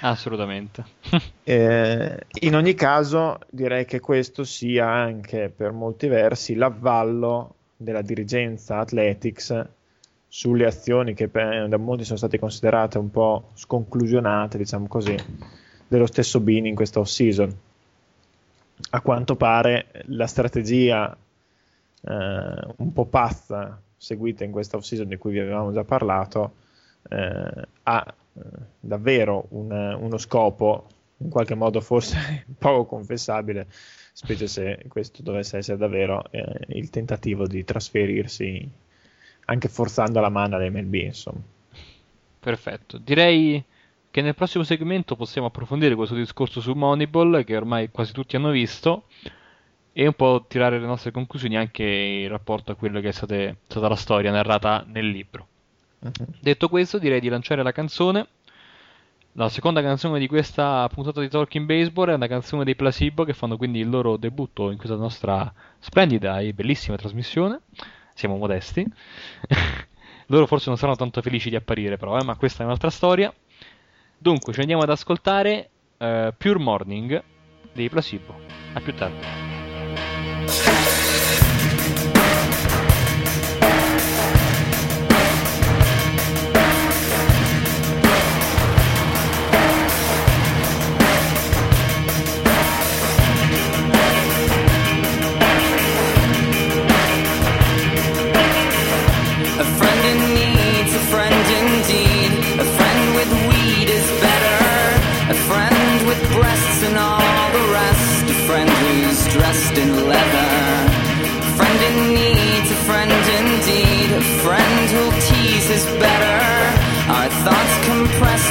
Assolutamente. 0.00 0.84
eh, 1.44 2.26
in 2.40 2.54
ogni 2.54 2.74
caso, 2.74 3.38
direi 3.50 3.84
che 3.84 4.00
questo 4.00 4.44
sia 4.44 4.88
anche 4.88 5.52
per 5.54 5.72
molti 5.72 6.08
versi 6.08 6.54
l'avvallo 6.54 7.54
della 7.76 8.02
dirigenza 8.02 8.78
Athletics 8.78 9.66
sulle 10.28 10.66
azioni 10.66 11.12
che 11.14 11.30
da 11.30 11.76
molti 11.76 12.04
sono 12.04 12.16
state 12.16 12.38
considerate 12.38 12.98
un 12.98 13.10
po' 13.10 13.50
sconclusionate, 13.54 14.56
diciamo 14.56 14.86
così, 14.86 15.14
dello 15.86 16.06
stesso 16.06 16.40
Bini 16.40 16.68
in 16.68 16.74
questa 16.74 17.00
off-season. 17.00 17.54
A 18.90 19.00
quanto 19.00 19.36
pare 19.36 20.04
la 20.06 20.26
strategia 20.26 21.14
eh, 22.04 22.12
un 22.76 22.92
po' 22.92 23.04
pazza 23.04 23.80
seguita 23.96 24.42
in 24.44 24.50
questa 24.52 24.76
off-season 24.78 25.08
di 25.08 25.16
cui 25.18 25.32
vi 25.32 25.40
avevamo 25.40 25.70
già 25.72 25.84
parlato 25.84 26.54
eh, 27.08 27.68
ha 27.82 28.14
davvero 28.80 29.46
un, 29.50 29.70
uno 29.70 30.18
scopo 30.18 30.86
in 31.18 31.30
qualche 31.30 31.54
modo 31.54 31.80
forse 31.80 32.46
poco 32.58 32.84
confessabile, 32.84 33.66
specie 34.12 34.46
se 34.46 34.84
questo 34.88 35.22
dovesse 35.22 35.58
essere 35.58 35.78
davvero 35.78 36.24
eh, 36.30 36.66
il 36.68 36.90
tentativo 36.90 37.46
di 37.46 37.64
trasferirsi 37.64 38.68
anche 39.44 39.68
forzando 39.68 40.20
la 40.20 40.28
mano 40.28 40.56
all'MLB. 40.56 40.94
Insomma. 40.94 41.40
Perfetto, 42.40 42.98
direi 42.98 43.62
che 44.10 44.20
nel 44.20 44.34
prossimo 44.34 44.64
segmento 44.64 45.16
possiamo 45.16 45.46
approfondire 45.46 45.94
questo 45.94 46.14
discorso 46.14 46.60
su 46.60 46.72
Moneyball 46.72 47.44
che 47.44 47.56
ormai 47.56 47.90
quasi 47.90 48.12
tutti 48.12 48.36
hanno 48.36 48.50
visto 48.50 49.04
e 49.92 50.06
un 50.06 50.14
po' 50.14 50.44
tirare 50.48 50.78
le 50.78 50.86
nostre 50.86 51.12
conclusioni 51.12 51.56
anche 51.56 51.84
in 51.84 52.28
rapporto 52.28 52.72
a 52.72 52.74
quello 52.74 53.00
che 53.00 53.08
è 53.08 53.12
state, 53.12 53.58
stata 53.66 53.88
la 53.88 53.96
storia 53.96 54.30
narrata 54.30 54.84
nel 54.86 55.08
libro. 55.08 55.48
Uh-huh. 56.02 56.26
Detto 56.40 56.68
questo, 56.68 56.98
direi 56.98 57.20
di 57.20 57.28
lanciare 57.28 57.62
la 57.62 57.72
canzone. 57.72 58.26
La 59.36 59.48
seconda 59.48 59.80
canzone 59.80 60.18
di 60.18 60.26
questa 60.26 60.86
puntata 60.92 61.20
di 61.20 61.28
Talking 61.28 61.64
Baseball 61.64 62.10
è 62.10 62.14
una 62.14 62.26
canzone 62.26 62.64
dei 62.64 62.76
Placebo 62.76 63.24
che 63.24 63.32
fanno 63.32 63.56
quindi 63.56 63.78
il 63.78 63.88
loro 63.88 64.18
debutto 64.18 64.70
in 64.70 64.76
questa 64.76 64.96
nostra 64.96 65.50
splendida 65.78 66.40
e 66.40 66.52
bellissima 66.52 66.96
trasmissione. 66.96 67.60
Siamo 68.12 68.36
modesti. 68.36 68.84
Loro 70.26 70.46
forse 70.46 70.68
non 70.68 70.76
saranno 70.76 70.96
tanto 70.96 71.22
felici 71.22 71.48
di 71.48 71.56
apparire, 71.56 71.96
però, 71.96 72.18
eh, 72.18 72.24
ma 72.24 72.36
questa 72.36 72.62
è 72.62 72.66
un'altra 72.66 72.90
storia. 72.90 73.32
Dunque, 74.18 74.52
ci 74.52 74.60
andiamo 74.60 74.82
ad 74.82 74.90
ascoltare 74.90 75.70
uh, 75.98 76.32
Pure 76.36 76.58
Morning 76.58 77.22
dei 77.72 77.88
Placebo. 77.88 78.38
A 78.74 78.80
più 78.80 78.94
tardi. 78.94 81.01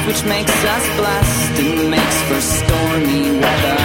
Which 0.07 0.23
makes 0.25 0.51
us 0.51 0.85
blessed 0.97 1.59
and 1.59 1.91
makes 1.91 2.21
for 2.23 2.41
stormy 2.41 3.39
weather. 3.39 3.80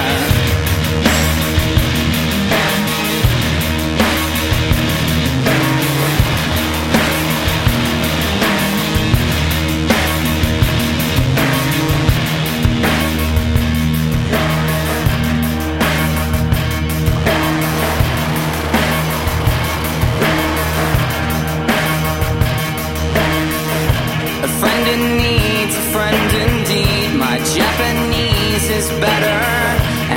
Is 28.87 29.01
better. 29.01 29.41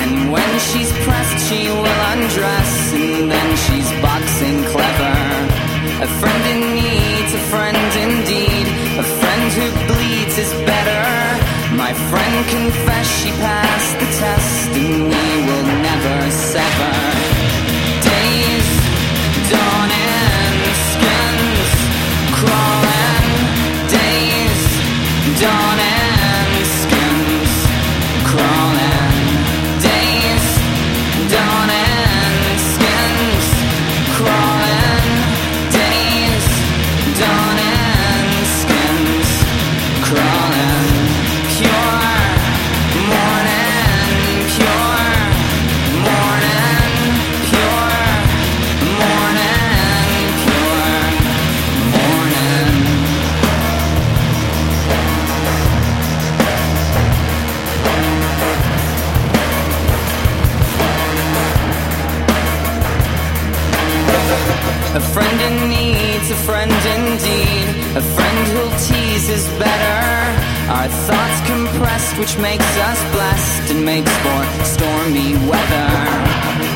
And 0.02 0.32
when 0.32 0.52
she's 0.70 0.92
pressed, 1.06 1.40
she 1.48 1.70
will 1.70 2.02
undress. 2.14 2.94
And 2.94 3.32
then 3.32 3.50
she's 3.66 3.90
boxing 4.02 4.58
clever. 4.74 5.18
A 6.06 6.10
friend 6.20 6.44
in 6.54 6.62
need, 6.80 7.28
a 7.42 7.44
friend 7.52 7.90
indeed. 8.06 8.66
A 9.04 9.08
friend 9.20 9.46
who 9.58 9.68
bleeds 9.90 10.38
is 10.38 10.52
better. 10.72 11.06
My 11.76 11.94
friend 12.10 12.36
confessed 12.56 13.14
she 13.22 13.32
passed 13.48 13.94
the 14.02 14.10
test. 14.22 14.70
And 14.82 14.96
we 15.12 15.26
will 15.48 15.66
never 15.88 16.32
sever. 16.32 16.99
Which 72.20 72.38
makes 72.38 72.78
us 72.78 73.00
blessed 73.14 73.72
and 73.72 73.86
makes 73.86 74.12
for 74.18 74.42
stormy 74.66 75.34
weather. 75.48 75.88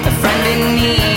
A 0.07 0.11
friend 0.21 0.43
in 0.53 0.75
need's 0.75 1.12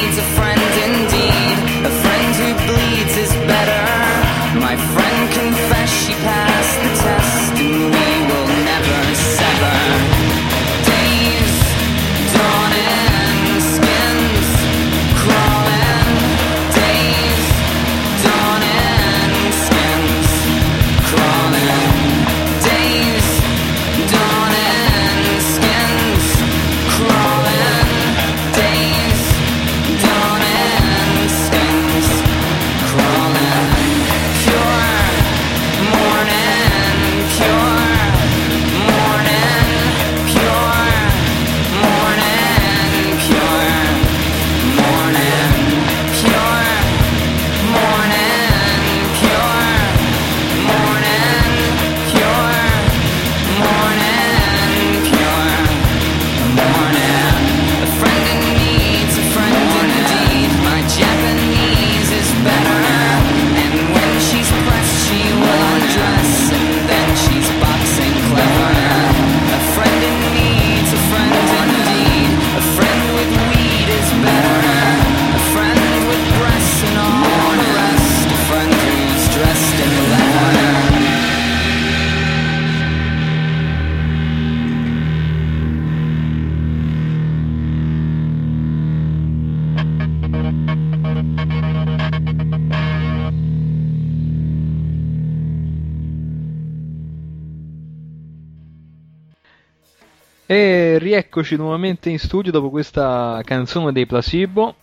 E 101.36 101.40
rieccoci 101.40 101.62
nuovamente 101.62 102.08
in 102.08 102.18
studio 102.18 102.50
dopo 102.50 102.70
questa 102.70 103.42
canzone 103.44 103.92
dei 103.92 104.06
Placebo. 104.06 104.74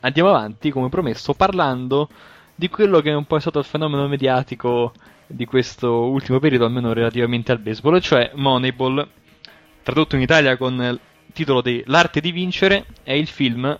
Andiamo 0.00 0.30
avanti, 0.30 0.70
come 0.70 0.88
promesso, 0.88 1.34
parlando 1.34 2.08
di 2.54 2.70
quello 2.70 3.00
che 3.00 3.10
è 3.10 3.14
un 3.14 3.26
po' 3.26 3.38
stato 3.38 3.58
il 3.58 3.66
fenomeno 3.66 4.08
mediatico 4.08 4.94
di 5.26 5.44
questo 5.44 6.06
ultimo 6.06 6.38
periodo, 6.38 6.64
almeno 6.64 6.94
relativamente 6.94 7.52
al 7.52 7.58
baseball, 7.58 8.00
cioè 8.00 8.30
Moneyball, 8.36 9.06
tradotto 9.82 10.16
in 10.16 10.22
Italia 10.22 10.56
con 10.56 10.80
il 10.80 10.98
titolo 11.34 11.60
di 11.60 11.82
L'arte 11.84 12.22
di 12.22 12.32
vincere, 12.32 12.86
è 13.02 13.12
il 13.12 13.26
film 13.26 13.78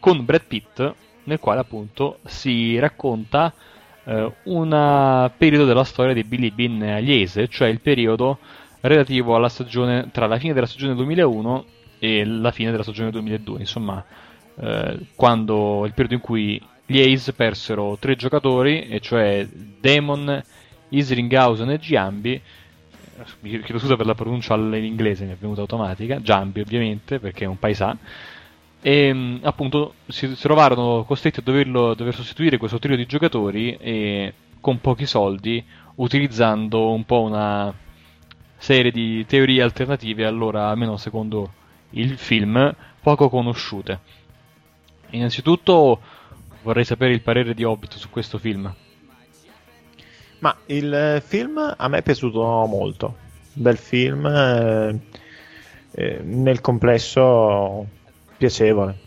con 0.00 0.24
Brad 0.24 0.42
Pitt, 0.48 0.92
nel 1.22 1.38
quale 1.38 1.60
appunto 1.60 2.18
si 2.24 2.80
racconta 2.80 3.54
eh, 4.02 4.32
un 4.42 5.30
periodo 5.38 5.66
della 5.66 5.84
storia 5.84 6.14
di 6.14 6.24
Billy 6.24 6.50
Bean 6.50 6.82
Agliese, 6.82 7.46
cioè 7.46 7.68
il 7.68 7.80
periodo 7.80 8.38
relativo 8.86 9.34
alla 9.34 9.48
stagione 9.48 10.10
tra 10.12 10.26
la 10.26 10.38
fine 10.38 10.52
della 10.52 10.66
stagione 10.66 10.94
2001 10.94 11.64
e 11.98 12.24
la 12.24 12.50
fine 12.50 12.70
della 12.70 12.82
stagione 12.82 13.10
2002, 13.10 13.60
insomma, 13.60 14.04
eh, 14.56 14.98
quando 15.14 15.84
il 15.86 15.92
periodo 15.92 16.14
in 16.14 16.20
cui 16.20 16.62
gli 16.84 17.00
Ace 17.00 17.32
persero 17.32 17.96
tre 17.98 18.14
giocatori, 18.14 18.88
e 18.88 19.00
cioè 19.00 19.46
Damon, 19.80 20.42
Isringhausen 20.90 21.70
e 21.70 21.78
Giambi. 21.78 22.40
Mi 23.40 23.60
chiedo 23.60 23.78
scusa 23.78 23.96
per 23.96 24.06
la 24.06 24.14
pronuncia 24.14 24.54
in 24.54 24.84
inglese, 24.84 25.24
mi 25.24 25.32
è 25.32 25.36
venuta 25.38 25.62
automatica. 25.62 26.20
Giambi, 26.20 26.60
ovviamente, 26.60 27.18
perché 27.20 27.44
è 27.44 27.48
un 27.48 27.58
paesà. 27.58 27.96
E 28.82 29.12
mh, 29.12 29.40
appunto 29.44 29.94
si 30.08 30.34
trovarono 30.34 31.04
costretti 31.04 31.40
a 31.40 31.42
doverlo, 31.42 31.94
dover 31.94 32.14
sostituire 32.14 32.58
questo 32.58 32.78
trio 32.78 32.96
di 32.96 33.06
giocatori 33.06 33.76
e 33.80 34.34
con 34.60 34.78
pochi 34.80 35.06
soldi, 35.06 35.64
utilizzando 35.94 36.90
un 36.90 37.04
po' 37.04 37.22
una 37.22 37.72
serie 38.56 38.90
di 38.90 39.24
teorie 39.26 39.62
alternative, 39.62 40.24
allora 40.24 40.68
almeno 40.68 40.96
secondo 40.96 41.52
il 41.90 42.16
film, 42.18 42.74
poco 43.00 43.28
conosciute. 43.28 43.98
Innanzitutto 45.10 46.00
vorrei 46.62 46.84
sapere 46.84 47.12
il 47.12 47.20
parere 47.20 47.54
di 47.54 47.64
Hobbit 47.64 47.94
su 47.94 48.10
questo 48.10 48.38
film. 48.38 48.72
Ma 50.38 50.56
il 50.66 50.92
eh, 50.92 51.22
film 51.24 51.74
a 51.76 51.88
me 51.88 51.98
è 51.98 52.02
piaciuto 52.02 52.42
molto. 52.66 53.16
Bel 53.52 53.76
film, 53.76 54.26
eh, 54.26 54.98
eh, 55.92 56.20
nel 56.22 56.60
complesso 56.60 57.86
piacevole. 58.36 59.02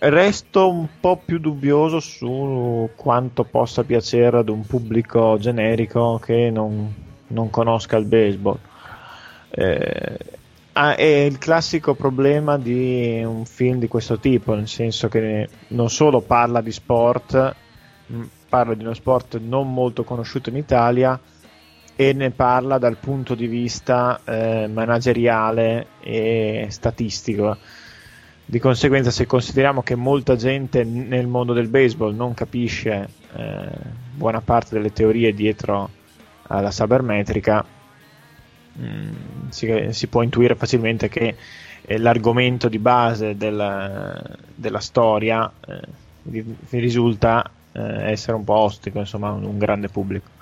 Resto 0.00 0.70
un 0.70 0.86
po' 1.00 1.16
più 1.16 1.38
dubbioso 1.38 1.98
su 1.98 2.90
quanto 2.94 3.42
possa 3.44 3.82
piacere 3.82 4.38
ad 4.38 4.48
un 4.48 4.64
pubblico 4.64 5.36
generico 5.40 6.20
che 6.22 6.50
non, 6.50 6.94
non 7.28 7.50
conosca 7.50 7.96
il 7.96 8.04
baseball. 8.04 8.58
Eh, 9.50 10.18
ah, 10.72 10.94
è 10.94 11.02
il 11.02 11.38
classico 11.38 11.94
problema 11.94 12.58
di 12.58 13.22
un 13.24 13.44
film 13.44 13.78
di 13.78 13.88
questo 13.88 14.18
tipo, 14.18 14.54
nel 14.54 14.68
senso 14.68 15.08
che 15.08 15.48
non 15.68 15.90
solo 15.90 16.20
parla 16.20 16.60
di 16.60 16.72
sport, 16.72 17.54
parla 18.48 18.74
di 18.74 18.84
uno 18.84 18.94
sport 18.94 19.38
non 19.38 19.72
molto 19.72 20.04
conosciuto 20.04 20.50
in 20.50 20.56
Italia 20.56 21.18
e 22.00 22.12
ne 22.12 22.30
parla 22.30 22.78
dal 22.78 22.96
punto 22.96 23.34
di 23.34 23.48
vista 23.48 24.20
eh, 24.24 24.68
manageriale 24.68 25.86
e 26.00 26.66
statistico. 26.70 27.56
Di 28.44 28.60
conseguenza, 28.60 29.10
se 29.10 29.26
consideriamo 29.26 29.82
che 29.82 29.94
molta 29.94 30.36
gente 30.36 30.82
nel 30.84 31.26
mondo 31.26 31.52
del 31.52 31.68
baseball 31.68 32.14
non 32.14 32.32
capisce 32.32 33.08
eh, 33.34 33.68
buona 34.14 34.40
parte 34.40 34.74
delle 34.74 34.92
teorie 34.92 35.34
dietro 35.34 35.90
alla 36.48 36.70
sabermetrica, 36.70 37.64
mh, 38.72 38.84
mm, 38.84 39.48
si, 39.48 39.86
si, 39.90 40.06
può 40.08 40.22
intuire 40.22 40.54
facilmente 40.54 41.08
che 41.08 41.34
eh, 41.82 41.98
l'argomento 41.98 42.68
di 42.68 42.78
base 42.78 43.36
della, 43.36 44.20
della 44.54 44.80
storia 44.80 45.50
eh, 45.66 45.80
risulta 46.70 47.50
eh, 47.72 48.10
essere 48.10 48.36
un 48.36 48.44
po' 48.44 48.54
ostico, 48.54 48.98
insomma, 48.98 49.30
un, 49.30 49.44
un 49.44 49.58
grande 49.58 49.88
pubblico. 49.88 50.36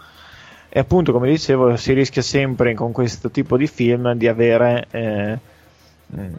E 0.69 0.79
appunto, 0.79 1.13
come 1.13 1.29
dicevo, 1.29 1.77
si 1.77 1.93
rischia 1.93 2.23
sempre 2.23 2.75
con 2.75 2.93
questo 2.93 3.31
tipo 3.31 3.57
di 3.57 3.67
film 3.67 4.13
di 4.13 4.29
avere 4.29 4.87
eh, 4.91 5.39
mm, 6.15 6.35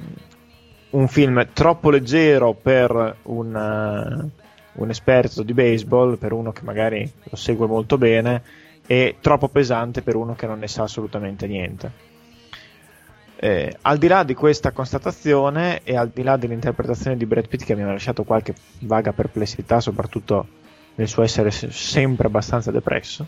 un 0.92 1.08
film 1.08 1.48
troppo 1.54 1.90
leggero 1.90 2.54
per 2.54 3.18
un, 3.24 3.56
uh, 3.56 4.82
un, 4.82 4.90
esperto 4.90 5.44
di 5.44 5.54
baseball, 5.54 6.18
per 6.18 6.34
uno 6.34 6.52
che 6.52 6.62
magari 6.64 7.12
lo 7.24 7.36
segue 7.36 7.68
molto 7.68 7.98
bene, 7.98 8.42
e 8.88 9.18
troppo 9.22 9.50
pesante 9.50 10.02
per 10.02 10.16
uno 10.16 10.34
che 10.34 10.48
non 10.48 10.60
ne 10.60 10.68
sa 10.68 10.84
assolutamente 10.84 11.46
niente. 11.46 12.06
Eh, 13.40 13.78
al 13.82 14.00
di 14.00 14.08
là 14.08 14.24
di 14.24 14.34
questa 14.34 14.72
constatazione 14.72 15.82
e 15.84 15.96
al 15.96 16.10
di 16.10 16.24
là 16.24 16.38
dell'interpretazione 16.38 17.18
di 17.18 17.26
Brad 17.28 17.48
Pitt 17.48 17.64
che 17.64 17.76
mi 17.76 17.84
ha 17.84 17.92
lasciato 17.92 18.24
qualche 18.24 18.56
vaga 18.80 19.14
perplessità, 19.14 19.80
soprattutto 19.80 20.48
nel 20.96 21.08
suo 21.08 21.22
essere 21.22 21.52
sempre 21.52 22.26
abbastanza 22.26 22.72
depresso, 22.72 23.28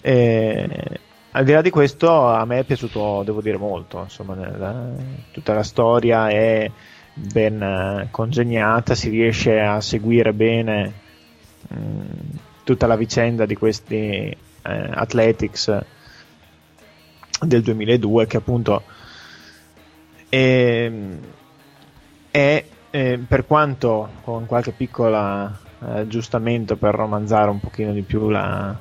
eh, 0.00 0.98
al 1.32 1.44
di 1.44 1.52
là 1.52 1.60
di 1.60 1.70
questo, 1.70 2.26
a 2.26 2.44
me 2.44 2.58
è 2.58 2.64
piaciuto, 2.64 3.22
devo 3.22 3.40
dire, 3.40 3.56
molto. 3.56 4.00
Insomma, 4.00 4.34
nella, 4.34 4.90
tutta 5.30 5.54
la 5.54 5.62
storia 5.62 6.28
è 6.28 6.68
ben 7.12 7.62
eh, 7.62 8.08
congegnata, 8.10 8.94
si 8.94 9.10
riesce 9.10 9.60
a 9.60 9.80
seguire 9.80 10.32
bene 10.32 10.92
mh, 11.68 11.78
mm, 11.78 12.08
tutta 12.70 12.86
la 12.86 12.94
vicenda 12.94 13.46
di 13.46 13.56
questi 13.56 13.96
eh, 13.96 14.36
Athletics 14.62 15.76
del 17.40 17.62
2002, 17.62 18.26
che 18.28 18.36
appunto 18.36 18.84
è, 20.28 20.88
è 22.30 22.64
eh, 22.90 23.18
per 23.26 23.46
quanto 23.46 24.08
con 24.22 24.46
qualche 24.46 24.70
piccolo 24.70 25.16
eh, 25.16 25.50
aggiustamento 25.80 26.76
per 26.76 26.94
romanzare 26.94 27.50
un 27.50 27.58
pochino 27.58 27.92
di 27.92 28.02
più 28.02 28.28
la, 28.28 28.76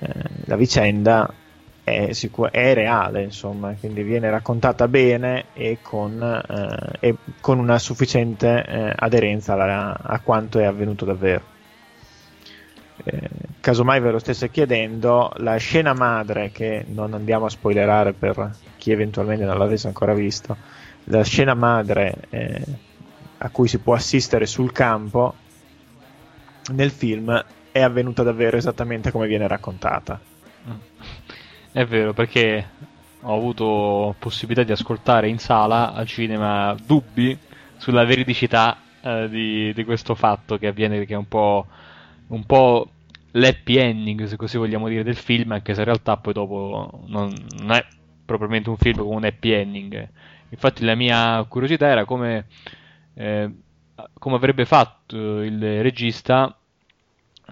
eh, 0.00 0.08
la 0.46 0.56
vicenda 0.56 1.32
è, 1.84 2.12
sicur- 2.12 2.50
è, 2.50 2.74
reale, 2.74 3.22
insomma, 3.22 3.72
quindi 3.78 4.02
viene 4.02 4.30
raccontata 4.30 4.88
bene 4.88 5.44
e 5.52 5.78
con, 5.80 6.20
eh, 6.20 7.08
e 7.08 7.14
con 7.40 7.60
una 7.60 7.78
sufficiente 7.78 8.64
eh, 8.66 8.92
aderenza 8.96 9.52
alla, 9.52 9.96
a 9.96 10.18
quanto 10.18 10.58
è 10.58 10.64
avvenuto 10.64 11.04
davvero. 11.04 11.58
Eh, 13.02 13.28
casomai 13.60 14.00
ve 14.00 14.10
lo 14.10 14.18
stesse 14.18 14.50
chiedendo, 14.50 15.32
la 15.36 15.56
scena 15.56 15.92
madre, 15.94 16.50
che 16.50 16.84
non 16.88 17.14
andiamo 17.14 17.46
a 17.46 17.50
spoilerare 17.50 18.12
per 18.12 18.54
chi 18.76 18.90
eventualmente 18.90 19.44
non 19.44 19.58
l'avesse 19.58 19.86
ancora 19.86 20.14
visto, 20.14 20.56
la 21.04 21.22
scena 21.22 21.54
madre 21.54 22.14
eh, 22.30 22.62
a 23.38 23.48
cui 23.50 23.68
si 23.68 23.78
può 23.78 23.94
assistere 23.94 24.46
sul 24.46 24.72
campo 24.72 25.34
nel 26.72 26.90
film 26.90 27.44
è 27.72 27.80
avvenuta 27.80 28.22
davvero 28.22 28.56
esattamente 28.56 29.10
come 29.10 29.26
viene 29.26 29.46
raccontata. 29.46 30.20
È 31.72 31.84
vero, 31.84 32.12
perché 32.12 32.68
ho 33.22 33.34
avuto 33.34 34.14
possibilità 34.18 34.62
di 34.62 34.72
ascoltare 34.72 35.28
in 35.28 35.38
sala 35.38 35.92
al 35.92 36.06
cinema 36.06 36.74
dubbi 36.84 37.36
sulla 37.76 38.04
veridicità 38.04 38.76
eh, 39.00 39.28
di, 39.28 39.72
di, 39.72 39.84
questo 39.84 40.14
fatto 40.14 40.58
che 40.58 40.66
avviene, 40.66 41.04
che 41.04 41.14
è 41.14 41.16
un 41.16 41.28
po', 41.28 41.66
un 42.30 42.44
po' 42.44 42.88
l'happy 43.32 43.76
ending, 43.76 44.24
se 44.24 44.36
così 44.36 44.56
vogliamo 44.56 44.88
dire, 44.88 45.02
del 45.02 45.16
film, 45.16 45.52
anche 45.52 45.74
se 45.74 45.80
in 45.80 45.86
realtà 45.86 46.16
poi 46.16 46.32
dopo 46.32 47.02
non, 47.06 47.32
non 47.58 47.72
è 47.72 47.84
propriamente 48.24 48.68
un 48.68 48.76
film 48.76 48.98
con 48.98 49.16
un 49.16 49.24
happy 49.24 49.50
ending. 49.52 50.08
Infatti 50.50 50.84
la 50.84 50.94
mia 50.94 51.44
curiosità 51.48 51.86
era 51.86 52.04
come, 52.04 52.46
eh, 53.14 53.50
come 54.18 54.36
avrebbe 54.36 54.64
fatto 54.64 55.42
il 55.42 55.82
regista 55.82 56.54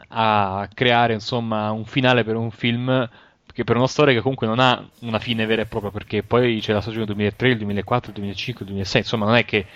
a 0.08 0.68
creare 0.72 1.12
insomma 1.12 1.72
un 1.72 1.84
finale 1.84 2.22
per 2.22 2.36
un 2.36 2.50
film 2.52 3.08
che 3.52 3.64
per 3.64 3.76
una 3.76 3.88
storia 3.88 4.14
che 4.14 4.20
comunque 4.20 4.46
non 4.46 4.60
ha 4.60 4.88
una 5.00 5.18
fine 5.18 5.44
vera 5.44 5.62
e 5.62 5.66
propria 5.66 5.90
perché 5.90 6.22
poi 6.22 6.60
c'è 6.60 6.72
la 6.72 6.80
stagione 6.80 7.06
2003, 7.06 7.50
il 7.50 7.58
2004, 7.58 8.10
il 8.10 8.16
2005, 8.16 8.64
il 8.64 8.70
2006 8.70 9.00
insomma 9.00 9.26
non 9.26 9.34
è 9.34 9.44
che 9.44 9.66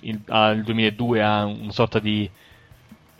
il, 0.00 0.20
il 0.26 0.62
2002 0.62 1.22
ha 1.22 1.46
una 1.46 1.72
sorta 1.72 2.00
di 2.00 2.28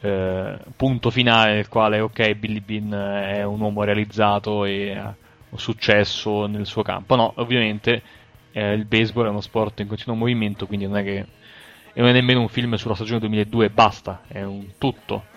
eh, 0.00 0.58
punto 0.76 1.10
finale 1.10 1.54
nel 1.54 1.68
quale 1.68 2.00
ok 2.00 2.34
Billy 2.34 2.60
Bean 2.60 2.92
è 2.92 3.42
un 3.42 3.60
uomo 3.60 3.82
realizzato 3.82 4.64
e 4.64 4.96
ha 4.96 5.14
successo 5.56 6.46
nel 6.46 6.66
suo 6.66 6.82
campo 6.82 7.16
no 7.16 7.32
ovviamente 7.36 8.02
eh, 8.52 8.72
il 8.74 8.84
baseball 8.84 9.26
è 9.26 9.30
uno 9.30 9.40
sport 9.40 9.80
in 9.80 9.88
continuo 9.88 10.16
movimento 10.16 10.66
quindi 10.66 10.86
non 10.86 10.98
è 10.98 11.02
che 11.02 11.26
e 11.92 12.00
non 12.00 12.10
è 12.10 12.12
nemmeno 12.12 12.40
un 12.40 12.48
film 12.48 12.74
sulla 12.74 12.94
stagione 12.94 13.20
2002 13.20 13.64
e 13.64 13.70
basta 13.70 14.22
è 14.28 14.42
un 14.42 14.66
tutto 14.78 15.36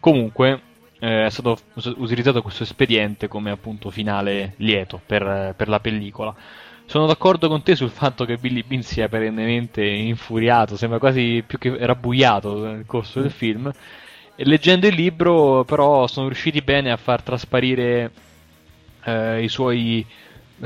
Comunque 0.00 0.62
eh, 0.98 1.26
è 1.26 1.30
stato 1.30 1.58
utilizzato 1.98 2.40
questo 2.40 2.62
espediente 2.62 3.28
come 3.28 3.50
appunto 3.50 3.90
finale 3.90 4.54
lieto 4.56 5.00
per, 5.04 5.52
per, 5.54 5.68
la 5.68 5.78
pellicola. 5.78 6.34
Sono 6.90 7.06
d'accordo 7.06 7.46
con 7.46 7.62
te 7.62 7.76
sul 7.76 7.90
fatto 7.90 8.24
che 8.24 8.36
Billy 8.36 8.64
Bean 8.66 8.82
sia 8.82 9.08
perennemente 9.08 9.86
infuriato, 9.86 10.76
sembra 10.76 10.98
quasi 10.98 11.40
più 11.46 11.56
che 11.56 11.86
rabbuiato 11.86 12.64
nel 12.64 12.84
corso 12.84 13.20
del 13.20 13.30
film. 13.30 13.70
E 14.34 14.44
leggendo 14.44 14.88
il 14.88 14.96
libro, 14.96 15.62
però, 15.62 16.08
sono 16.08 16.26
riusciti 16.26 16.62
bene 16.62 16.90
a 16.90 16.96
far 16.96 17.22
trasparire 17.22 18.10
eh, 19.04 19.40
i 19.40 19.46
suoi 19.46 20.04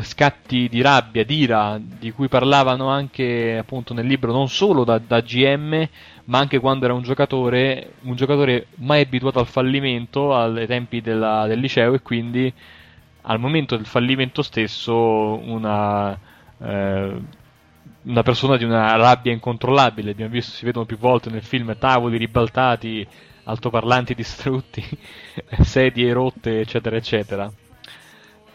scatti 0.01 0.67
di 0.71 0.81
rabbia, 0.81 1.27
di 1.27 1.41
ira, 1.41 1.79
di 1.79 2.11
cui 2.11 2.29
parlavano 2.29 2.89
anche 2.89 3.59
appunto 3.59 3.93
nel 3.93 4.07
libro 4.07 4.33
non 4.33 4.49
solo 4.49 4.83
da, 4.83 4.97
da 4.97 5.21
GM, 5.21 5.87
ma 6.25 6.39
anche 6.39 6.59
quando 6.59 6.87
era 6.87 6.95
un 6.95 7.03
giocatore, 7.03 7.97
un 8.05 8.17
giocatore 8.17 8.69
mai 8.77 9.03
abituato 9.03 9.41
al 9.41 9.47
fallimento 9.47 10.35
ai 10.35 10.67
tempi 10.67 11.03
della, 11.03 11.47
del 11.47 11.61
liceo 11.61 11.93
e 11.93 12.01
quindi 12.01 12.51
al 13.27 13.39
momento 13.39 13.77
del 13.77 13.87
fallimento 13.87 14.43
stesso 14.43 14.95
una, 14.95 16.19
eh, 16.59 17.21
una 18.03 18.23
persona 18.23 18.57
di 18.57 18.65
una 18.65 18.97
rabbia 18.97 19.33
incontrollabile. 19.33 20.13
Abbiamo 20.13 20.33
visto, 20.33 20.53
si 20.53 20.65
vedono 20.65 20.87
più 20.87 20.99
volte 20.99 21.31
nel 21.31 21.43
film 21.43 21.77
tavoli 21.79 22.17
ribaltati, 22.17 23.07
altoparlanti 23.45 24.15
distrutti, 24.17 24.83
sedie 25.61 26.13
rotte, 26.13 26.61
eccetera, 26.61 26.97
eccetera 26.97 27.51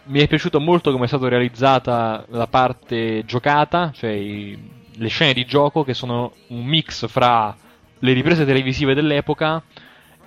mi 0.10 0.22
è 0.22 0.28
piaciuto 0.28 0.60
molto 0.60 0.92
come 0.92 1.06
è 1.06 1.08
stata 1.08 1.28
realizzata 1.28 2.26
la 2.30 2.48
parte 2.48 3.24
giocata, 3.26 3.92
cioè 3.94 4.10
i, 4.10 4.58
le 4.92 5.08
scene 5.08 5.34
di 5.34 5.46
gioco 5.46 5.84
che 5.84 5.94
sono 5.94 6.34
un 6.48 6.66
mix 6.66 7.08
fra 7.08 7.56
le 8.00 8.14
riprese 8.14 8.46
televisive 8.46 8.94
dell'epoca 8.94 9.62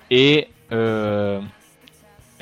e 0.07 0.49
eh, 0.67 1.39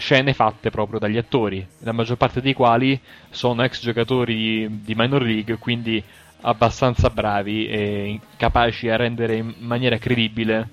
scene 0.01 0.33
fatte 0.33 0.71
proprio 0.71 0.99
dagli 0.99 1.17
attori, 1.17 1.65
la 1.79 1.91
maggior 1.91 2.17
parte 2.17 2.41
dei 2.41 2.53
quali 2.53 2.99
sono 3.29 3.63
ex 3.63 3.81
giocatori 3.81 4.81
di 4.81 4.95
minor 4.95 5.21
league, 5.21 5.57
quindi 5.57 6.03
abbastanza 6.41 7.11
bravi 7.11 7.67
e 7.67 8.19
capaci 8.35 8.89
a 8.89 8.95
rendere 8.95 9.35
in 9.35 9.53
maniera 9.59 9.99
credibile 9.99 10.69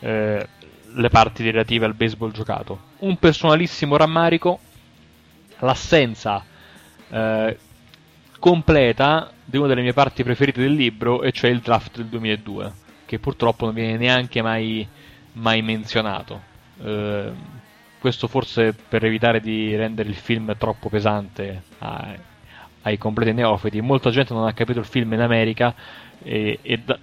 eh, 0.00 0.48
le 0.94 1.08
parti 1.10 1.44
relative 1.44 1.84
al 1.84 1.94
baseball 1.94 2.32
giocato. 2.32 2.80
Un 3.00 3.18
personalissimo 3.18 3.98
rammarico 3.98 4.58
l'assenza 5.58 6.42
eh, 7.10 7.58
completa 8.38 9.30
di 9.44 9.58
una 9.58 9.66
delle 9.66 9.82
mie 9.82 9.92
parti 9.92 10.24
preferite 10.24 10.62
del 10.62 10.72
libro, 10.72 11.22
e 11.22 11.32
cioè 11.32 11.50
il 11.50 11.60
draft 11.60 11.98
del 11.98 12.06
2002, 12.06 12.72
che 13.04 13.18
purtroppo 13.18 13.66
non 13.66 13.74
viene 13.74 13.98
neanche 13.98 14.40
mai, 14.40 14.88
mai 15.34 15.60
menzionato. 15.60 16.40
Eh, 16.82 17.58
questo 18.00 18.26
forse 18.26 18.72
per 18.72 19.04
evitare 19.04 19.40
di 19.40 19.76
rendere 19.76 20.08
il 20.08 20.16
film 20.16 20.56
troppo 20.56 20.88
pesante 20.88 21.62
ai, 21.78 22.18
ai 22.82 22.98
completi 22.98 23.32
neofiti. 23.32 23.80
Molta 23.80 24.10
gente 24.10 24.32
non 24.34 24.46
ha 24.46 24.52
capito 24.52 24.80
il 24.80 24.86
film 24.86 25.12
in 25.12 25.20
America 25.20 25.74
e, 26.22 26.58
e 26.62 26.78
da, 26.78 26.98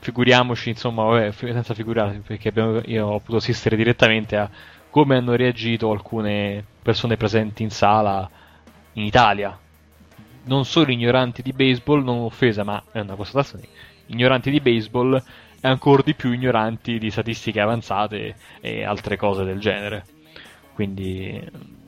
figuriamoci, 0.00 0.70
insomma, 0.70 1.04
vabbè, 1.04 1.32
senza 1.32 1.74
figurarsi, 1.74 2.18
perché 2.18 2.48
abbiamo- 2.48 2.80
io 2.84 3.06
ho 3.06 3.18
potuto 3.18 3.36
assistere 3.36 3.76
direttamente 3.76 4.36
a 4.36 4.50
come 4.90 5.16
hanno 5.16 5.34
reagito 5.36 5.90
alcune 5.90 6.64
persone 6.82 7.16
presenti 7.16 7.62
in 7.62 7.70
sala 7.70 8.28
in 8.94 9.04
Italia. 9.04 9.56
Non 10.44 10.64
solo 10.64 10.90
ignoranti 10.90 11.42
di 11.42 11.52
baseball, 11.52 12.02
non 12.02 12.18
offesa, 12.18 12.64
ma 12.64 12.82
è 12.92 13.00
una 13.00 13.14
constatazione. 13.14 13.64
Ignoranti 14.06 14.50
di 14.50 14.60
baseball 14.60 15.22
e 15.60 15.68
ancora 15.68 16.02
di 16.02 16.14
più 16.14 16.32
ignoranti 16.32 16.98
di 16.98 17.10
statistiche 17.10 17.60
avanzate 17.60 18.36
e 18.60 18.84
altre 18.84 19.16
cose 19.16 19.44
del 19.44 19.58
genere. 19.60 20.06
Quindi, 20.72 21.40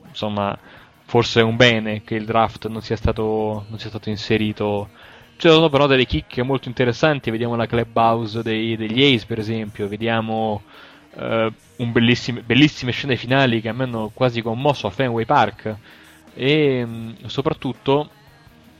insomma, 0.07 0.57
forse 1.05 1.39
è 1.41 1.43
un 1.43 1.55
bene 1.55 2.03
che 2.03 2.15
il 2.15 2.25
draft 2.25 2.67
non 2.67 2.81
sia 2.81 2.95
stato, 2.95 3.65
non 3.69 3.79
sia 3.79 3.89
stato 3.89 4.09
inserito. 4.09 4.89
Ci 5.35 5.47
sono 5.49 5.69
però 5.69 5.87
delle 5.87 6.05
chicche 6.05 6.43
molto 6.43 6.67
interessanti, 6.67 7.31
vediamo 7.31 7.55
la 7.55 7.65
clubhouse 7.65 8.41
dei- 8.43 8.77
degli 8.77 9.03
Ace 9.03 9.25
per 9.25 9.39
esempio, 9.39 9.87
vediamo 9.87 10.63
eh, 11.15 11.51
bellissime, 11.75 12.41
bellissime 12.43 12.91
scene 12.91 13.15
finali 13.15 13.61
che 13.61 13.73
mi 13.73 13.83
hanno 13.83 14.09
quasi 14.13 14.41
commosso 14.41 14.87
a 14.87 14.91
Fenway 14.91 15.25
Park 15.25 15.77
e 16.33 16.85
mh, 16.85 17.25
soprattutto 17.27 18.09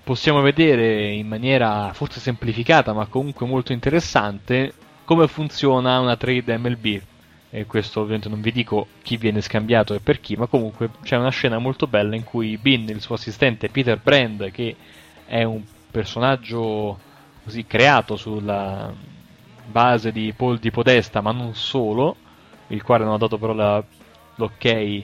possiamo 0.04 0.42
vedere 0.42 1.12
in 1.12 1.28
maniera 1.28 1.92
forse 1.94 2.20
semplificata 2.20 2.94
ma 2.94 3.08
comunque 3.08 3.46
molto 3.48 3.72
interessante 3.74 4.74
come 5.06 5.28
funziona 5.28 6.00
una 6.00 6.16
trade 6.16 6.58
MLB 6.58 7.02
e 7.50 7.66
questo 7.68 8.00
ovviamente 8.00 8.30
non 8.30 8.42
vi 8.42 8.52
dico 8.52 8.88
chi 9.04 9.16
viene 9.18 9.40
scambiato 9.40 9.94
e 9.94 10.00
per 10.00 10.20
chi, 10.20 10.36
ma 10.36 10.48
comunque 10.48 10.90
c'è 11.04 11.18
una 11.18 11.30
scena 11.30 11.60
molto 11.60 11.86
bella 11.86 12.16
in 12.16 12.24
cui 12.24 12.58
Bean, 12.58 12.90
il 12.90 13.00
suo 13.00 13.14
assistente 13.14 13.70
Peter 13.70 14.00
Brand, 14.02 14.50
che 14.50 14.76
è 15.26 15.44
un 15.44 15.62
personaggio 15.92 17.00
così 17.44 17.66
creato 17.68 18.16
sulla 18.16 18.92
base 19.66 20.12
di 20.12 20.34
Paul 20.36 20.58
di 20.58 20.72
Podesta, 20.72 21.22
ma 21.22 21.32
non 21.32 21.54
solo, 21.54 22.16
il 22.68 22.82
quale 22.82 23.04
non 23.04 23.14
ha 23.14 23.18
dato 23.18 23.38
però 23.38 23.54
la- 23.54 23.84
l'ok 24.36 25.04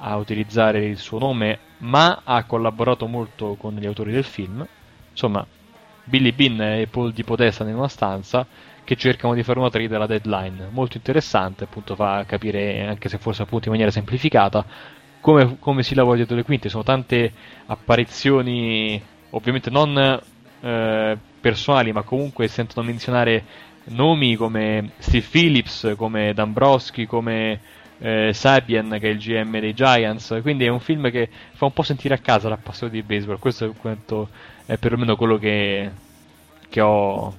a 0.00 0.16
utilizzare 0.16 0.84
il 0.84 0.98
suo 0.98 1.18
nome, 1.18 1.58
ma 1.78 2.20
ha 2.22 2.44
collaborato 2.44 3.06
molto 3.06 3.56
con 3.58 3.74
gli 3.74 3.86
autori 3.86 4.12
del 4.12 4.24
film. 4.24 4.66
Insomma, 5.10 5.44
Billy 6.04 6.32
Bean 6.32 6.60
e 6.60 6.86
Paul 6.86 7.12
di 7.12 7.24
Podesta 7.24 7.64
in 7.64 7.76
una 7.76 7.88
stanza 7.88 8.46
che 8.88 8.96
cercano 8.96 9.34
di 9.34 9.42
fare 9.42 9.58
una 9.58 9.68
trade 9.68 9.94
alla 9.94 10.06
deadline. 10.06 10.68
Molto 10.70 10.96
interessante, 10.96 11.64
appunto, 11.64 11.94
fa 11.94 12.24
capire, 12.26 12.86
anche 12.86 13.10
se 13.10 13.18
forse 13.18 13.42
appunto 13.42 13.66
in 13.66 13.72
maniera 13.72 13.90
semplificata, 13.90 14.64
come, 15.20 15.58
come 15.58 15.82
si 15.82 15.94
lavora 15.94 16.16
dietro 16.16 16.34
le 16.34 16.42
quinte. 16.42 16.70
Sono 16.70 16.84
tante 16.84 17.30
apparizioni, 17.66 18.98
ovviamente 19.28 19.68
non 19.68 20.22
eh, 20.60 21.18
personali, 21.38 21.92
ma 21.92 22.00
comunque 22.00 22.48
sentono 22.48 22.86
menzionare 22.86 23.44
nomi 23.88 24.36
come 24.36 24.92
Steve 24.96 25.26
Phillips, 25.30 25.92
come 25.94 26.32
Dambroschi, 26.32 27.04
come 27.04 27.60
eh, 27.98 28.30
Sabien, 28.32 28.96
che 28.98 29.06
è 29.06 29.12
il 29.12 29.18
GM 29.18 29.60
dei 29.60 29.74
Giants. 29.74 30.38
Quindi 30.40 30.64
è 30.64 30.68
un 30.68 30.80
film 30.80 31.10
che 31.10 31.28
fa 31.52 31.66
un 31.66 31.74
po' 31.74 31.82
sentire 31.82 32.14
a 32.14 32.18
casa 32.20 32.48
la 32.48 32.56
passione 32.56 32.90
di 32.90 33.02
baseball. 33.02 33.38
Questo 33.38 33.66
è, 33.66 33.70
quanto, 33.78 34.30
è 34.64 34.78
perlomeno 34.78 35.14
quello 35.14 35.36
che, 35.36 35.90
che 36.70 36.80
ho, 36.80 37.36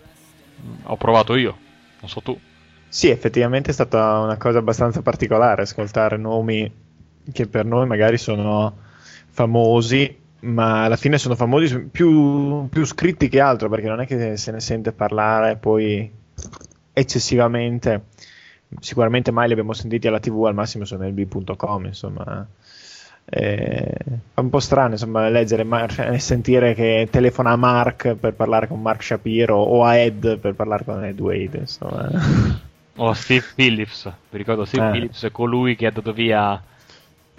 ho 0.83 0.97
provato 0.97 1.35
io. 1.35 1.57
Non 2.01 2.09
so 2.09 2.21
tu. 2.21 2.39
Sì, 2.87 3.09
effettivamente 3.09 3.69
è 3.69 3.73
stata 3.73 4.19
una 4.19 4.37
cosa 4.37 4.59
abbastanza 4.59 5.01
particolare 5.01 5.61
ascoltare 5.61 6.17
nomi 6.17 6.71
che 7.31 7.47
per 7.47 7.65
noi 7.65 7.85
magari 7.85 8.17
sono 8.17 8.75
famosi, 9.29 10.17
ma 10.41 10.85
alla 10.85 10.95
fine 10.95 11.17
sono 11.17 11.35
famosi 11.35 11.79
più, 11.79 12.67
più 12.69 12.85
scritti 12.85 13.29
che 13.29 13.39
altro, 13.39 13.69
perché 13.69 13.87
non 13.87 14.01
è 14.01 14.07
che 14.07 14.37
se 14.37 14.51
ne 14.51 14.59
sente 14.59 14.91
parlare 14.91 15.57
poi 15.57 16.11
eccessivamente. 16.93 18.05
Sicuramente 18.79 19.31
mai 19.31 19.47
li 19.47 19.53
abbiamo 19.53 19.73
sentiti 19.73 20.07
alla 20.07 20.19
TV, 20.19 20.45
al 20.45 20.53
massimo 20.53 20.85
su 20.85 20.95
nb.com, 20.95 21.85
insomma. 21.85 22.47
Eh, 23.25 23.95
è 24.33 24.39
un 24.39 24.49
po' 24.49 24.59
strano 24.59 24.93
insomma, 24.93 25.29
leggere 25.29 25.63
Mar- 25.63 26.09
e 26.11 26.17
sentire 26.19 26.73
che 26.73 27.07
telefona 27.11 27.51
a 27.51 27.55
Mark 27.55 28.15
per 28.15 28.33
parlare 28.33 28.67
con 28.67 28.81
Mark 28.81 29.03
Shapiro 29.03 29.55
o 29.57 29.83
a 29.83 29.95
Ed 29.97 30.37
per 30.39 30.55
parlare 30.55 30.83
con 30.83 31.03
Ed 31.03 31.19
Wade. 31.19 31.57
Insomma. 31.59 32.09
O 32.95 33.13
Steve 33.13 33.45
Phillips. 33.55 34.11
Vi 34.29 34.37
ricordo 34.37 34.65
Steve 34.65 34.87
Eh. 34.87 34.91
Phillips 34.91 35.23
è 35.25 35.31
colui 35.31 35.75
che 35.75 35.85
ha 35.85 35.91
dato 35.91 36.11
via 36.11 36.61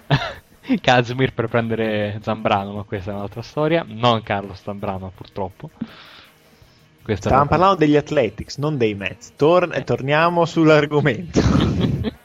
Kazmir 0.81 1.33
per 1.33 1.47
prendere 1.47 2.19
Zambrano, 2.21 2.71
ma 2.73 2.83
questa 2.83 3.11
è 3.11 3.13
un'altra 3.13 3.41
storia. 3.41 3.83
Non 3.87 4.23
Carlo 4.23 4.53
Zambrano, 4.53 5.11
purtroppo. 5.13 5.69
Questa 7.03 7.29
Stavamo 7.29 7.49
parlando 7.49 7.75
degli 7.75 7.97
Athletics, 7.97 8.57
non 8.57 8.77
dei 8.77 8.93
Mets. 8.93 9.33
Tor- 9.35 9.75
Eh. 9.75 9.83
Torniamo 9.83 10.45
sull'argomento. 10.45 11.41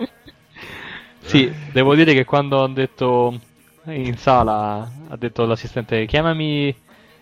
Sì, 1.27 1.53
devo 1.73 1.95
dire 1.95 2.15
che 2.15 2.25
quando 2.25 2.63
hanno 2.63 2.75
detto 2.75 3.41
in 3.87 4.17
sala, 4.17 4.91
ha 5.09 5.17
detto 5.17 5.45
l'assistente 5.45 6.07
chiamami 6.07 6.75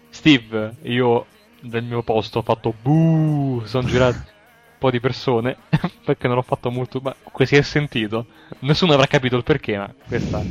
Steve, 0.09 0.77
io 0.83 1.27
dal 1.61 1.83
mio 1.85 2.03
posto 2.03 2.41
ho 2.41 2.43
fatto 2.43 2.73
buh, 2.73 3.63
sono 3.65 3.87
girato 3.87 4.19
un 4.19 4.79
po' 4.79 4.91
di 4.91 5.01
persone 5.01 5.57
perché 6.05 6.27
non 6.27 6.37
l'ho 6.37 6.43
fatto 6.43 6.71
molto, 6.71 7.01
ma 7.01 7.17
si 7.45 7.57
è 7.57 7.63
sentito. 7.63 8.27
Nessuno 8.61 8.93
avrà 8.93 9.07
capito 9.07 9.37
il 9.37 9.43
perché, 9.43 9.77
ma 9.79 9.93
questa 10.07 10.47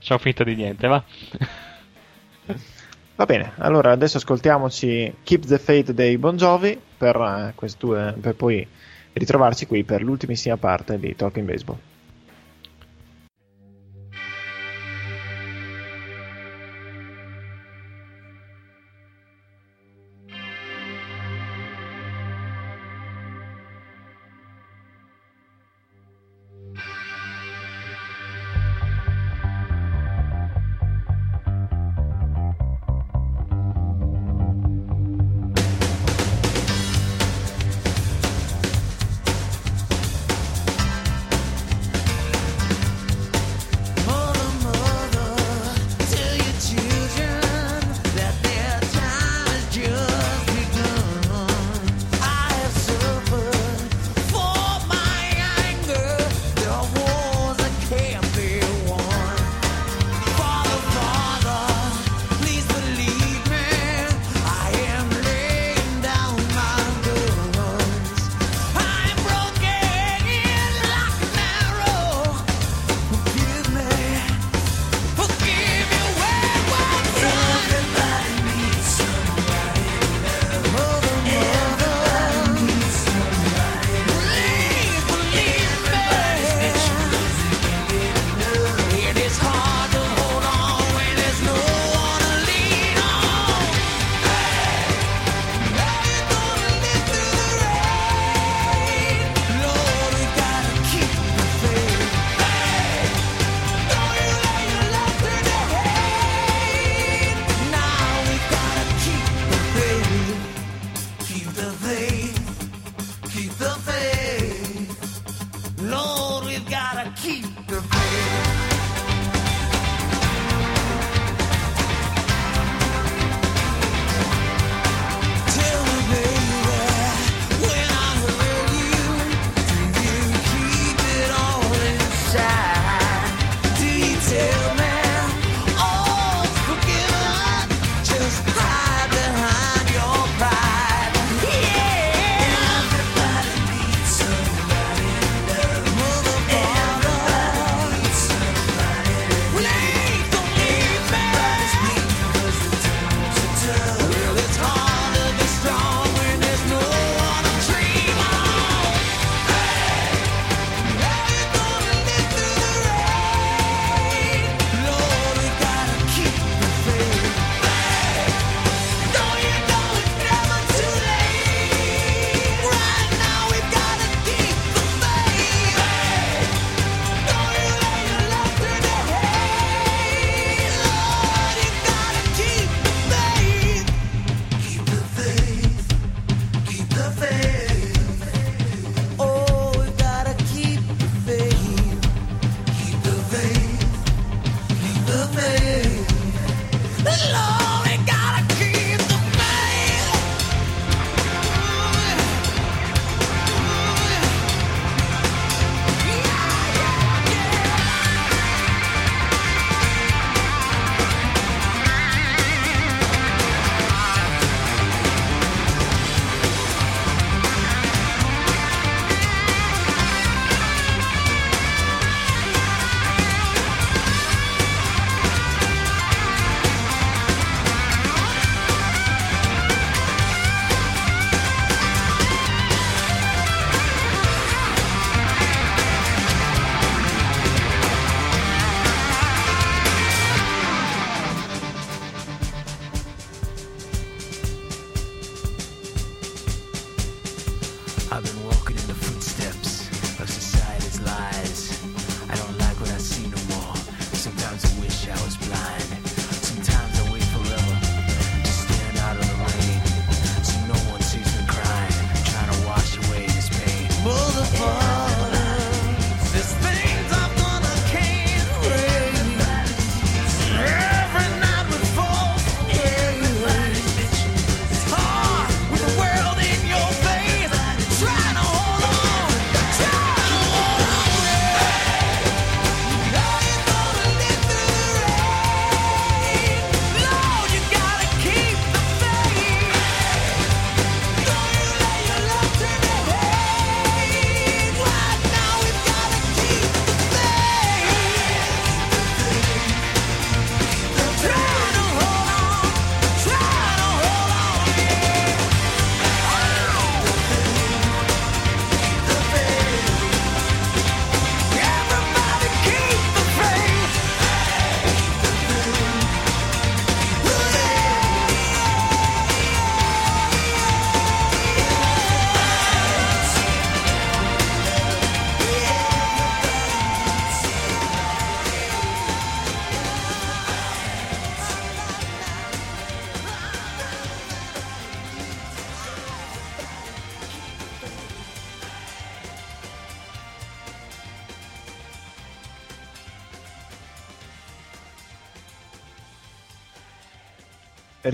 c'ho 0.00 0.18
finta 0.18 0.42
di 0.44 0.56
niente, 0.56 0.86
va. 0.88 1.04
Va 3.16 3.24
bene, 3.24 3.54
allora 3.56 3.92
adesso 3.92 4.18
ascoltiamoci 4.18 5.20
Keep 5.22 5.46
the 5.46 5.58
Faith 5.58 5.90
dei 5.92 6.18
Bon 6.18 6.36
Jovi 6.36 6.80
per, 6.96 7.16
eh, 7.16 7.52
quest'u- 7.54 8.18
per 8.20 8.34
poi 8.36 8.68
ritrovarci 9.12 9.66
qui 9.66 9.84
per 9.84 10.02
l'ultimissima 10.02 10.56
parte 10.58 10.98
di 10.98 11.14
Talking 11.16 11.46
Baseball. 11.46 11.80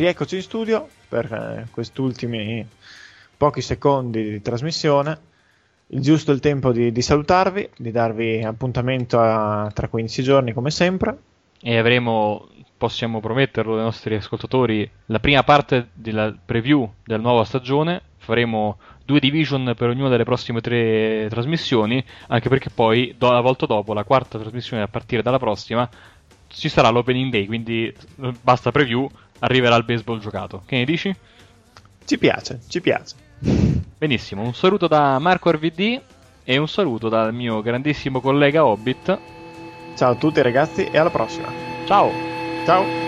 Rieccoci 0.02 0.34
in 0.34 0.42
studio 0.42 0.88
per 1.08 1.32
eh, 1.32 1.66
quest'ultimi 1.70 2.66
pochi 3.36 3.60
secondi 3.60 4.30
di 4.32 4.42
trasmissione. 4.42 5.16
Il 5.86 6.00
giusto 6.00 6.32
il 6.32 6.40
tempo 6.40 6.72
di, 6.72 6.90
di 6.90 7.02
salutarvi, 7.02 7.70
di 7.76 7.92
darvi 7.92 8.42
appuntamento 8.42 9.20
a- 9.20 9.70
tra 9.72 9.86
15 9.86 10.22
giorni 10.24 10.52
come 10.52 10.72
sempre. 10.72 11.16
E 11.60 11.78
avremo, 11.78 12.48
possiamo 12.76 13.20
prometterlo 13.20 13.76
ai 13.76 13.84
nostri 13.84 14.16
ascoltatori, 14.16 14.90
la 15.06 15.20
prima 15.20 15.44
parte 15.44 15.90
della 15.92 16.34
preview 16.44 16.92
della 17.04 17.22
nuova 17.22 17.44
stagione. 17.44 18.02
Faremo 18.16 18.78
due 19.04 19.20
division 19.20 19.72
per 19.76 19.90
ognuna 19.90 20.08
delle 20.08 20.24
prossime 20.24 20.60
tre 20.60 21.28
trasmissioni, 21.30 22.04
anche 22.26 22.48
perché 22.48 22.70
poi, 22.70 23.14
do- 23.16 23.30
la 23.30 23.40
volta 23.40 23.66
dopo, 23.66 23.94
la 23.94 24.02
quarta 24.02 24.36
trasmissione 24.36 24.82
a 24.82 24.88
partire 24.88 25.22
dalla 25.22 25.38
prossima, 25.38 25.88
ci 26.48 26.68
sarà 26.68 26.90
l'opening 26.90 27.30
day, 27.30 27.46
quindi 27.46 27.86
eh, 27.86 28.32
basta 28.40 28.72
preview, 28.72 29.08
arriverà 29.42 29.76
il 29.76 29.84
baseball 29.84 30.18
giocato. 30.18 30.62
Che 30.66 30.76
ne 30.76 30.84
dici? 30.84 31.14
Ci 32.04 32.18
piace, 32.18 32.60
ci 32.68 32.80
piace. 32.80 33.14
Benissimo, 33.98 34.42
un 34.42 34.54
saluto 34.54 34.88
da 34.88 35.18
Marco 35.18 35.50
RVD 35.50 36.00
e 36.44 36.56
un 36.56 36.68
saluto 36.68 37.08
dal 37.08 37.32
mio 37.32 37.62
grandissimo 37.62 38.20
collega 38.20 38.66
Hobbit. 38.66 39.18
Ciao 39.94 40.12
a 40.12 40.16
tutti 40.16 40.42
ragazzi 40.42 40.86
e 40.86 40.98
alla 40.98 41.10
prossima. 41.10 41.48
Ciao! 41.86 42.10
Ciao. 42.64 43.01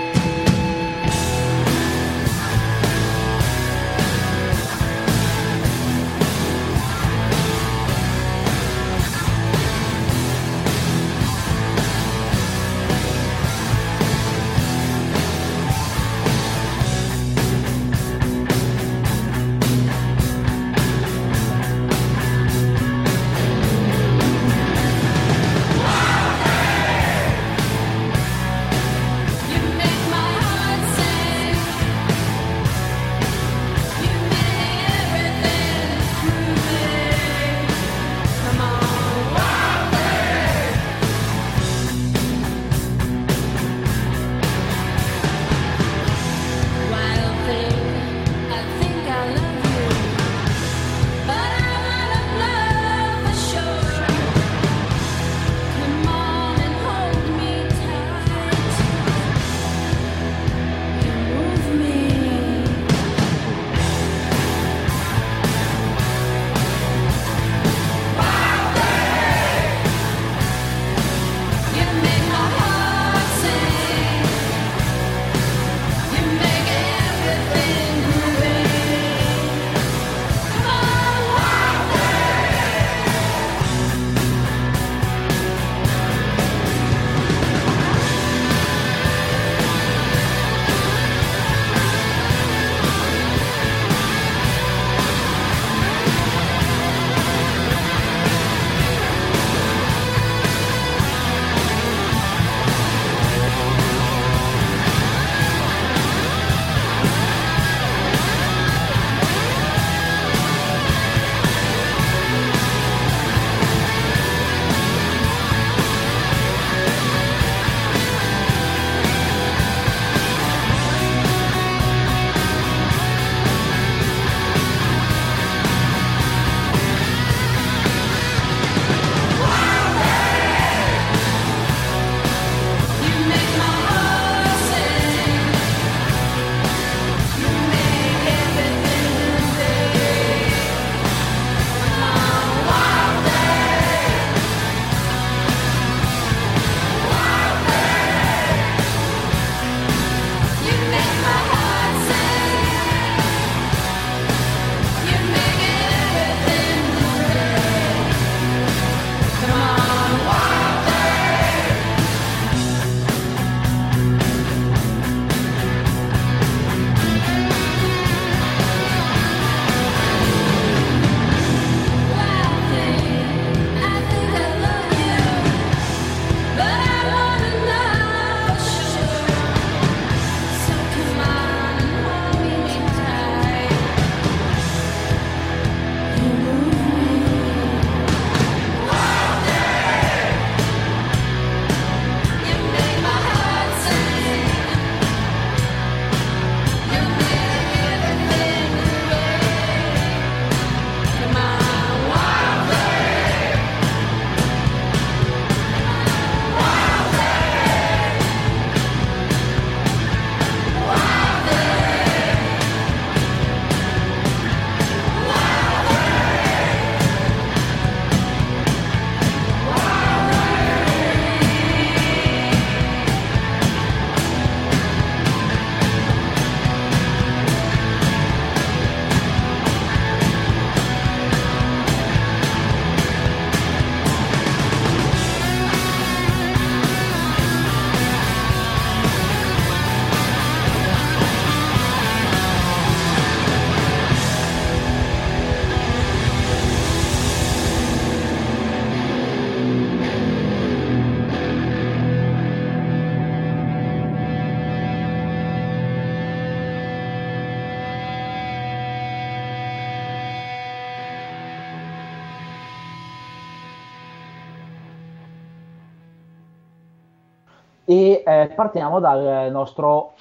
Partiamo 268.64 268.98
dal 268.98 269.50
nostro 269.50 270.14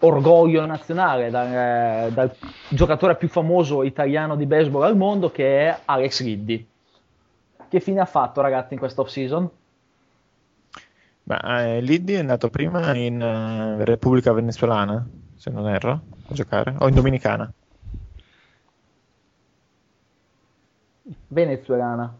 orgoglio 0.00 0.64
nazionale, 0.64 1.28
dal, 1.28 2.12
dal 2.12 2.34
giocatore 2.68 3.16
più 3.16 3.28
famoso 3.28 3.82
italiano 3.82 4.36
di 4.36 4.46
baseball 4.46 4.84
al 4.84 4.96
mondo 4.96 5.30
che 5.30 5.66
è 5.68 5.80
Alex 5.86 6.22
Liddy. 6.22 6.66
Che 7.68 7.80
fine 7.80 8.00
ha 8.00 8.04
fatto 8.04 8.40
ragazzi 8.40 8.74
in 8.74 8.78
questa 8.78 9.00
off 9.00 9.10
season? 9.10 9.48
Ma 11.24 11.64
eh, 11.64 11.80
Liddy 11.80 12.14
è 12.14 12.18
andato 12.18 12.48
prima 12.48 12.94
in 12.94 13.20
eh, 13.20 13.84
Repubblica 13.84 14.32
Venezuelana, 14.32 15.06
se 15.34 15.50
non 15.50 15.68
erro, 15.68 16.00
a 16.28 16.32
giocare, 16.32 16.74
o 16.78 16.88
in 16.88 16.94
Dominicana. 16.94 17.52
Venezuelana. 21.28 22.19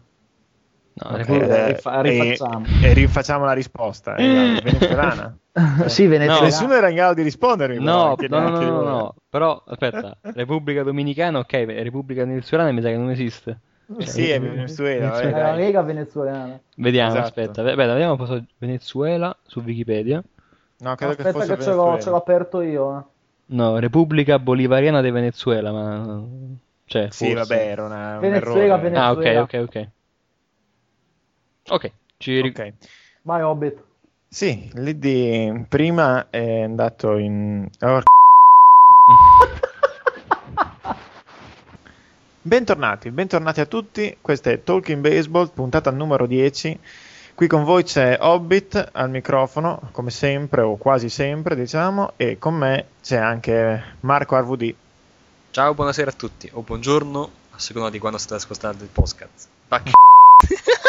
No, 0.93 1.15
Ok, 1.15 1.17
Repubblica- 1.17 1.55
eh, 1.55 1.67
rifa- 1.67 2.01
e, 2.01 2.01
rifacciamo. 2.01 2.65
e 2.81 2.93
rifacciamo 2.93 3.45
la 3.45 3.53
risposta. 3.53 4.15
eh, 4.17 4.59
venezuelana. 4.61 5.37
sì, 5.87 6.05
Venezuelana. 6.07 6.45
Nessuno 6.45 6.73
era 6.73 6.89
in 6.89 6.95
grado 6.95 7.13
di 7.15 7.21
rispondermi. 7.23 7.77
però, 7.77 8.13
No, 8.13 8.15
no, 8.29 8.39
no, 8.39 8.49
no, 8.49 8.71
no, 8.71 8.83
no, 8.83 9.15
però 9.29 9.63
aspetta, 9.67 10.17
Repubblica 10.21 10.83
Dominicana, 10.83 11.39
ok, 11.39 11.51
Repubblica 11.51 12.25
Venezuelana 12.25 12.71
mi 12.71 12.81
sa 12.81 12.89
che 12.89 12.97
non 12.97 13.09
esiste. 13.09 13.59
Eh 13.99 14.05
Sì, 14.05 14.29
è 14.29 14.39
Venezuela. 14.39 15.09
vabbè, 15.11 15.53
È. 15.53 15.55
Lega 15.55 15.81
venezuelana. 15.81 16.59
Vediamo, 16.75 17.09
Esatto. 17.11 17.27
aspetta, 17.27 17.61
aspetta, 17.61 17.93
vediamo 17.93 18.11
un 18.13 18.17
po' 18.17 18.25
su 18.25 18.43
Venezuela 18.57 19.37
su 19.45 19.59
Wikipedia. 19.61 20.23
No, 20.79 20.95
credo 20.95 21.15
che 21.15 21.21
Aspetta 21.23 21.31
fosse 21.39 21.55
che 21.55 21.61
ce 21.63 21.69
l'ho, 21.73 21.75
Venezuela. 21.77 22.01
ce 22.01 22.09
l'ho 22.09 22.15
aperto 22.17 22.61
io. 22.61 22.97
eh. 22.97 23.03
No, 23.47 23.77
Repubblica 23.79 24.39
Bolivariana 24.39 25.01
di 25.01 25.11
Venezuela, 25.11 25.71
ma 25.71 26.23
cioè, 26.85 27.09
Sì, 27.09 27.33
forse. 27.33 27.33
vabbè, 27.33 27.69
era 27.69 27.85
una, 27.85 28.13
un 28.15 28.19
Venezuela. 28.21 28.77
Venezuela. 28.77 29.07
Ah, 29.07 29.11
ok, 29.11 29.53
ok, 29.53 29.63
ok. 29.67 29.89
Ok, 31.71 31.89
ci 32.17 32.41
ri- 32.41 32.49
Ok. 32.49 32.73
Vai 33.21 33.41
Hobbit. 33.41 33.81
Sì, 34.27 34.69
Liddy 34.73 35.65
prima 35.69 36.29
è 36.29 36.63
andato 36.63 37.15
in... 37.15 37.65
oh, 37.79 38.01
Bentornati, 42.41 43.09
bentornati 43.11 43.61
a 43.61 43.65
tutti, 43.65 44.17
questo 44.19 44.49
è 44.49 44.61
Talking 44.63 44.99
Baseball, 45.01 45.49
puntata 45.53 45.91
numero 45.91 46.25
10. 46.25 46.77
Qui 47.35 47.47
con 47.47 47.63
voi 47.63 47.83
c'è 47.83 48.17
Hobbit 48.19 48.89
al 48.91 49.09
microfono, 49.09 49.91
come 49.93 50.09
sempre 50.09 50.59
o 50.59 50.75
quasi 50.75 51.07
sempre, 51.07 51.55
diciamo, 51.55 52.11
e 52.17 52.37
con 52.37 52.55
me 52.55 52.87
c'è 53.01 53.15
anche 53.15 53.95
Marco 54.01 54.37
RVD. 54.37 54.75
Ciao, 55.51 55.73
buonasera 55.73 56.11
a 56.11 56.13
tutti, 56.13 56.49
o 56.51 56.63
buongiorno, 56.63 57.31
a 57.51 57.59
seconda 57.59 57.89
di 57.89 57.99
quando 57.99 58.17
state 58.17 58.35
ascoltando 58.41 58.83
il 58.83 58.89
podcast. 58.91 59.47
Che 60.41 60.80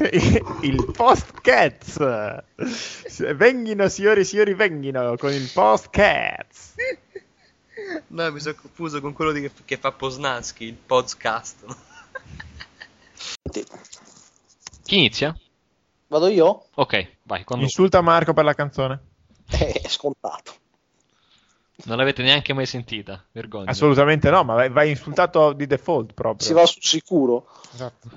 il 0.62 0.90
post 0.92 1.40
cats. 1.40 1.98
Venghino 3.34 3.88
signori, 3.88 4.24
signori, 4.24 4.54
venghino 4.54 5.16
con 5.16 5.32
il 5.32 5.50
post 5.52 5.90
cats. 5.90 6.74
No, 8.08 8.30
mi 8.30 8.40
sono 8.40 8.54
confuso 8.60 9.00
con 9.00 9.12
quello 9.12 9.32
di- 9.32 9.50
che, 9.64 9.76
fa 9.76 9.92
Posnanski, 9.92 10.64
il 10.64 10.74
podcast. 10.74 11.64
Chi 14.84 14.96
inizia? 14.98 15.36
Vado 16.08 16.28
io? 16.28 16.66
Ok, 16.74 17.16
vai, 17.24 17.44
quando 17.44 17.64
Insulta 17.64 18.00
Marco 18.00 18.32
per 18.32 18.44
la 18.44 18.54
canzone. 18.54 19.00
Eh, 19.50 19.72
È 19.82 19.88
scontato. 19.88 20.54
Non 21.84 21.96
l'avete 21.96 22.22
neanche 22.22 22.52
mai 22.52 22.66
sentita, 22.66 23.24
vergogna. 23.32 23.70
Assolutamente 23.70 24.30
no, 24.30 24.44
ma 24.44 24.54
vai, 24.54 24.70
vai 24.70 24.90
insultato 24.90 25.52
di 25.52 25.66
default 25.66 26.14
proprio. 26.14 26.46
Si 26.46 26.52
va 26.52 26.66
sul 26.66 26.82
sicuro. 26.82 27.46
Esatto. 27.72 28.08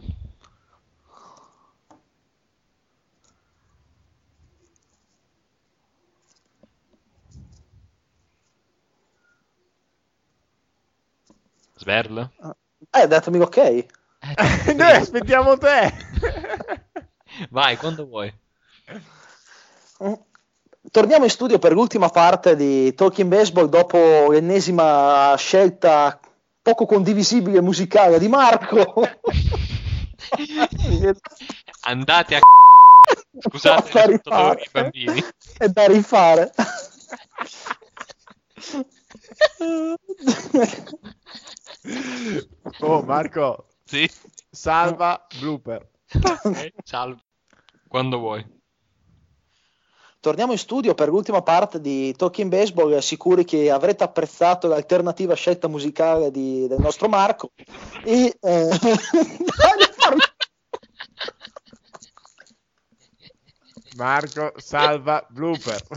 Sverl? 11.75 12.29
Eh, 12.91 13.07
datemi 13.07 13.37
l'ok. 13.37 13.57
Eh, 13.57 13.87
Noi 14.75 14.91
aspettiamo 14.91 15.57
te. 15.57 15.91
Vai, 17.49 17.77
quando 17.77 18.05
vuoi. 18.05 18.31
Torniamo 20.93 21.23
in 21.23 21.31
studio 21.31 21.57
per 21.57 21.71
l'ultima 21.71 22.09
parte 22.09 22.55
di 22.55 22.93
Talking 22.93 23.27
Baseball 23.27 23.67
dopo 23.67 24.29
l'ennesima 24.29 25.33
scelta 25.39 26.19
poco 26.61 26.85
condivisibile 26.85 27.61
musicale 27.61 28.19
di 28.19 28.27
Marco. 28.27 28.93
Andate 31.85 32.35
a 32.35 32.41
Scusate 33.41 33.91
Da 33.91 34.05
rifare. 34.05 34.67
bambini. 34.71 35.23
È 35.57 35.67
da 35.67 35.87
rifare. 35.87 36.51
Oh 42.81 43.01
Marco, 43.01 43.65
Sì. 43.83 44.09
salva 44.51 45.25
blooper. 45.39 45.89
Ok, 46.43 46.73
Salve. 46.83 47.21
Quando 47.87 48.19
vuoi. 48.19 48.45
Torniamo 50.23 50.53
in 50.53 50.57
studio 50.57 50.93
per 50.93 51.09
l'ultima 51.09 51.41
parte 51.41 51.81
di 51.81 52.15
Talking 52.15 52.49
Baseball, 52.49 52.97
sicuri 52.99 53.43
che 53.43 53.69
avrete 53.69 54.05
apprezzato 54.05 54.69
l'alternativa 54.69 55.33
scelta 55.33 55.67
musicale 55.67 56.31
di- 56.31 56.65
del 56.65 56.79
nostro 56.79 57.09
Marco. 57.09 57.51
E, 58.05 58.33
eh, 58.39 58.69
Marco, 63.97 64.53
salva 64.55 65.27
blooper. 65.29 65.81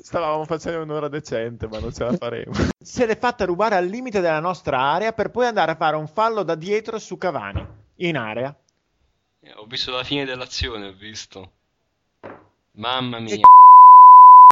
Stavamo 0.00 0.46
facendo 0.46 0.84
un'ora 0.84 1.08
decente, 1.08 1.68
ma 1.68 1.80
non 1.80 1.92
ce 1.92 2.04
la 2.04 2.16
faremo. 2.16 2.52
Se 2.82 3.04
l'è 3.04 3.18
fatta 3.18 3.44
rubare 3.44 3.76
al 3.76 3.84
limite 3.84 4.20
della 4.20 4.40
nostra 4.40 4.80
area 4.80 5.12
per 5.12 5.30
poi 5.30 5.44
andare 5.44 5.72
a 5.72 5.76
fare 5.76 5.96
un 5.96 6.06
fallo 6.06 6.44
da 6.44 6.54
dietro 6.54 6.98
su 6.98 7.18
Cavani, 7.18 7.62
in 7.96 8.16
area. 8.16 8.56
Eh, 9.44 9.52
Ho 9.54 9.66
visto 9.66 9.90
la 9.90 10.04
fine 10.04 10.24
dell'azione, 10.24 10.88
ho 10.88 10.92
visto. 10.92 11.52
Mamma 12.72 13.18
mia. 13.20 13.36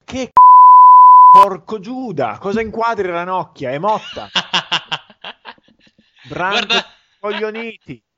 Che 0.04 0.26
c***o, 0.26 1.28
porco 1.30 1.80
Giuda, 1.80 2.38
cosa 2.38 2.60
inquadri 2.60 3.08
Ranocchia? 3.08 3.70
È 3.70 3.78
Motta, 3.78 4.28
Branco 6.28 6.66
Guarda. 6.66 6.86
coglioniti. 7.18 8.02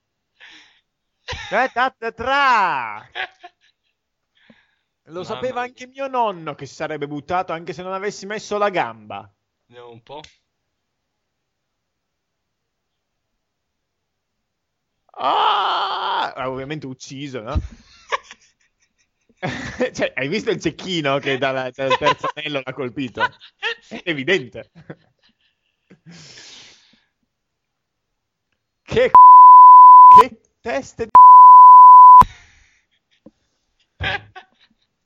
Eh, 1.50 1.70
tra. 2.12 2.98
Lo 5.04 5.12
Mamma 5.12 5.24
sapeva 5.24 5.62
anche 5.62 5.86
mio 5.86 6.06
nonno 6.06 6.54
che 6.54 6.66
si 6.66 6.74
sarebbe 6.74 7.06
buttato 7.06 7.52
anche 7.52 7.72
se 7.72 7.82
non 7.82 7.92
avessi 7.94 8.26
messo 8.26 8.58
la 8.58 8.68
gamba. 8.68 9.30
Vediamo 9.66 9.90
un 9.90 10.02
po'. 10.02 10.20
Ah! 15.16 16.32
Ah, 16.34 16.50
ovviamente 16.50 16.86
ucciso, 16.86 17.40
no? 17.40 17.60
cioè, 19.92 20.12
hai 20.16 20.28
visto 20.28 20.50
il 20.50 20.60
cecchino 20.60 21.18
che 21.18 21.38
dal 21.38 21.72
terzo 21.72 22.30
anello 22.34 22.60
l'ha 22.64 22.72
colpito? 22.72 23.22
È 23.88 24.02
evidente. 24.04 24.70
Che 28.82 29.08
c***o, 29.10 30.20
che 30.20 30.40
teste 30.60 31.04
di 31.06 31.10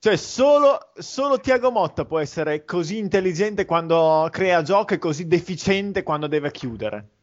Cioè, 0.00 0.16
solo, 0.16 0.92
solo 0.96 1.40
Tiago 1.40 1.70
Motta 1.70 2.04
può 2.04 2.18
essere 2.20 2.64
così 2.64 2.98
intelligente 2.98 3.64
quando 3.64 4.28
crea 4.30 4.62
gioco 4.62 4.94
e 4.94 4.98
così 4.98 5.26
deficiente 5.26 6.02
quando 6.02 6.26
deve 6.28 6.50
chiudere. 6.52 7.17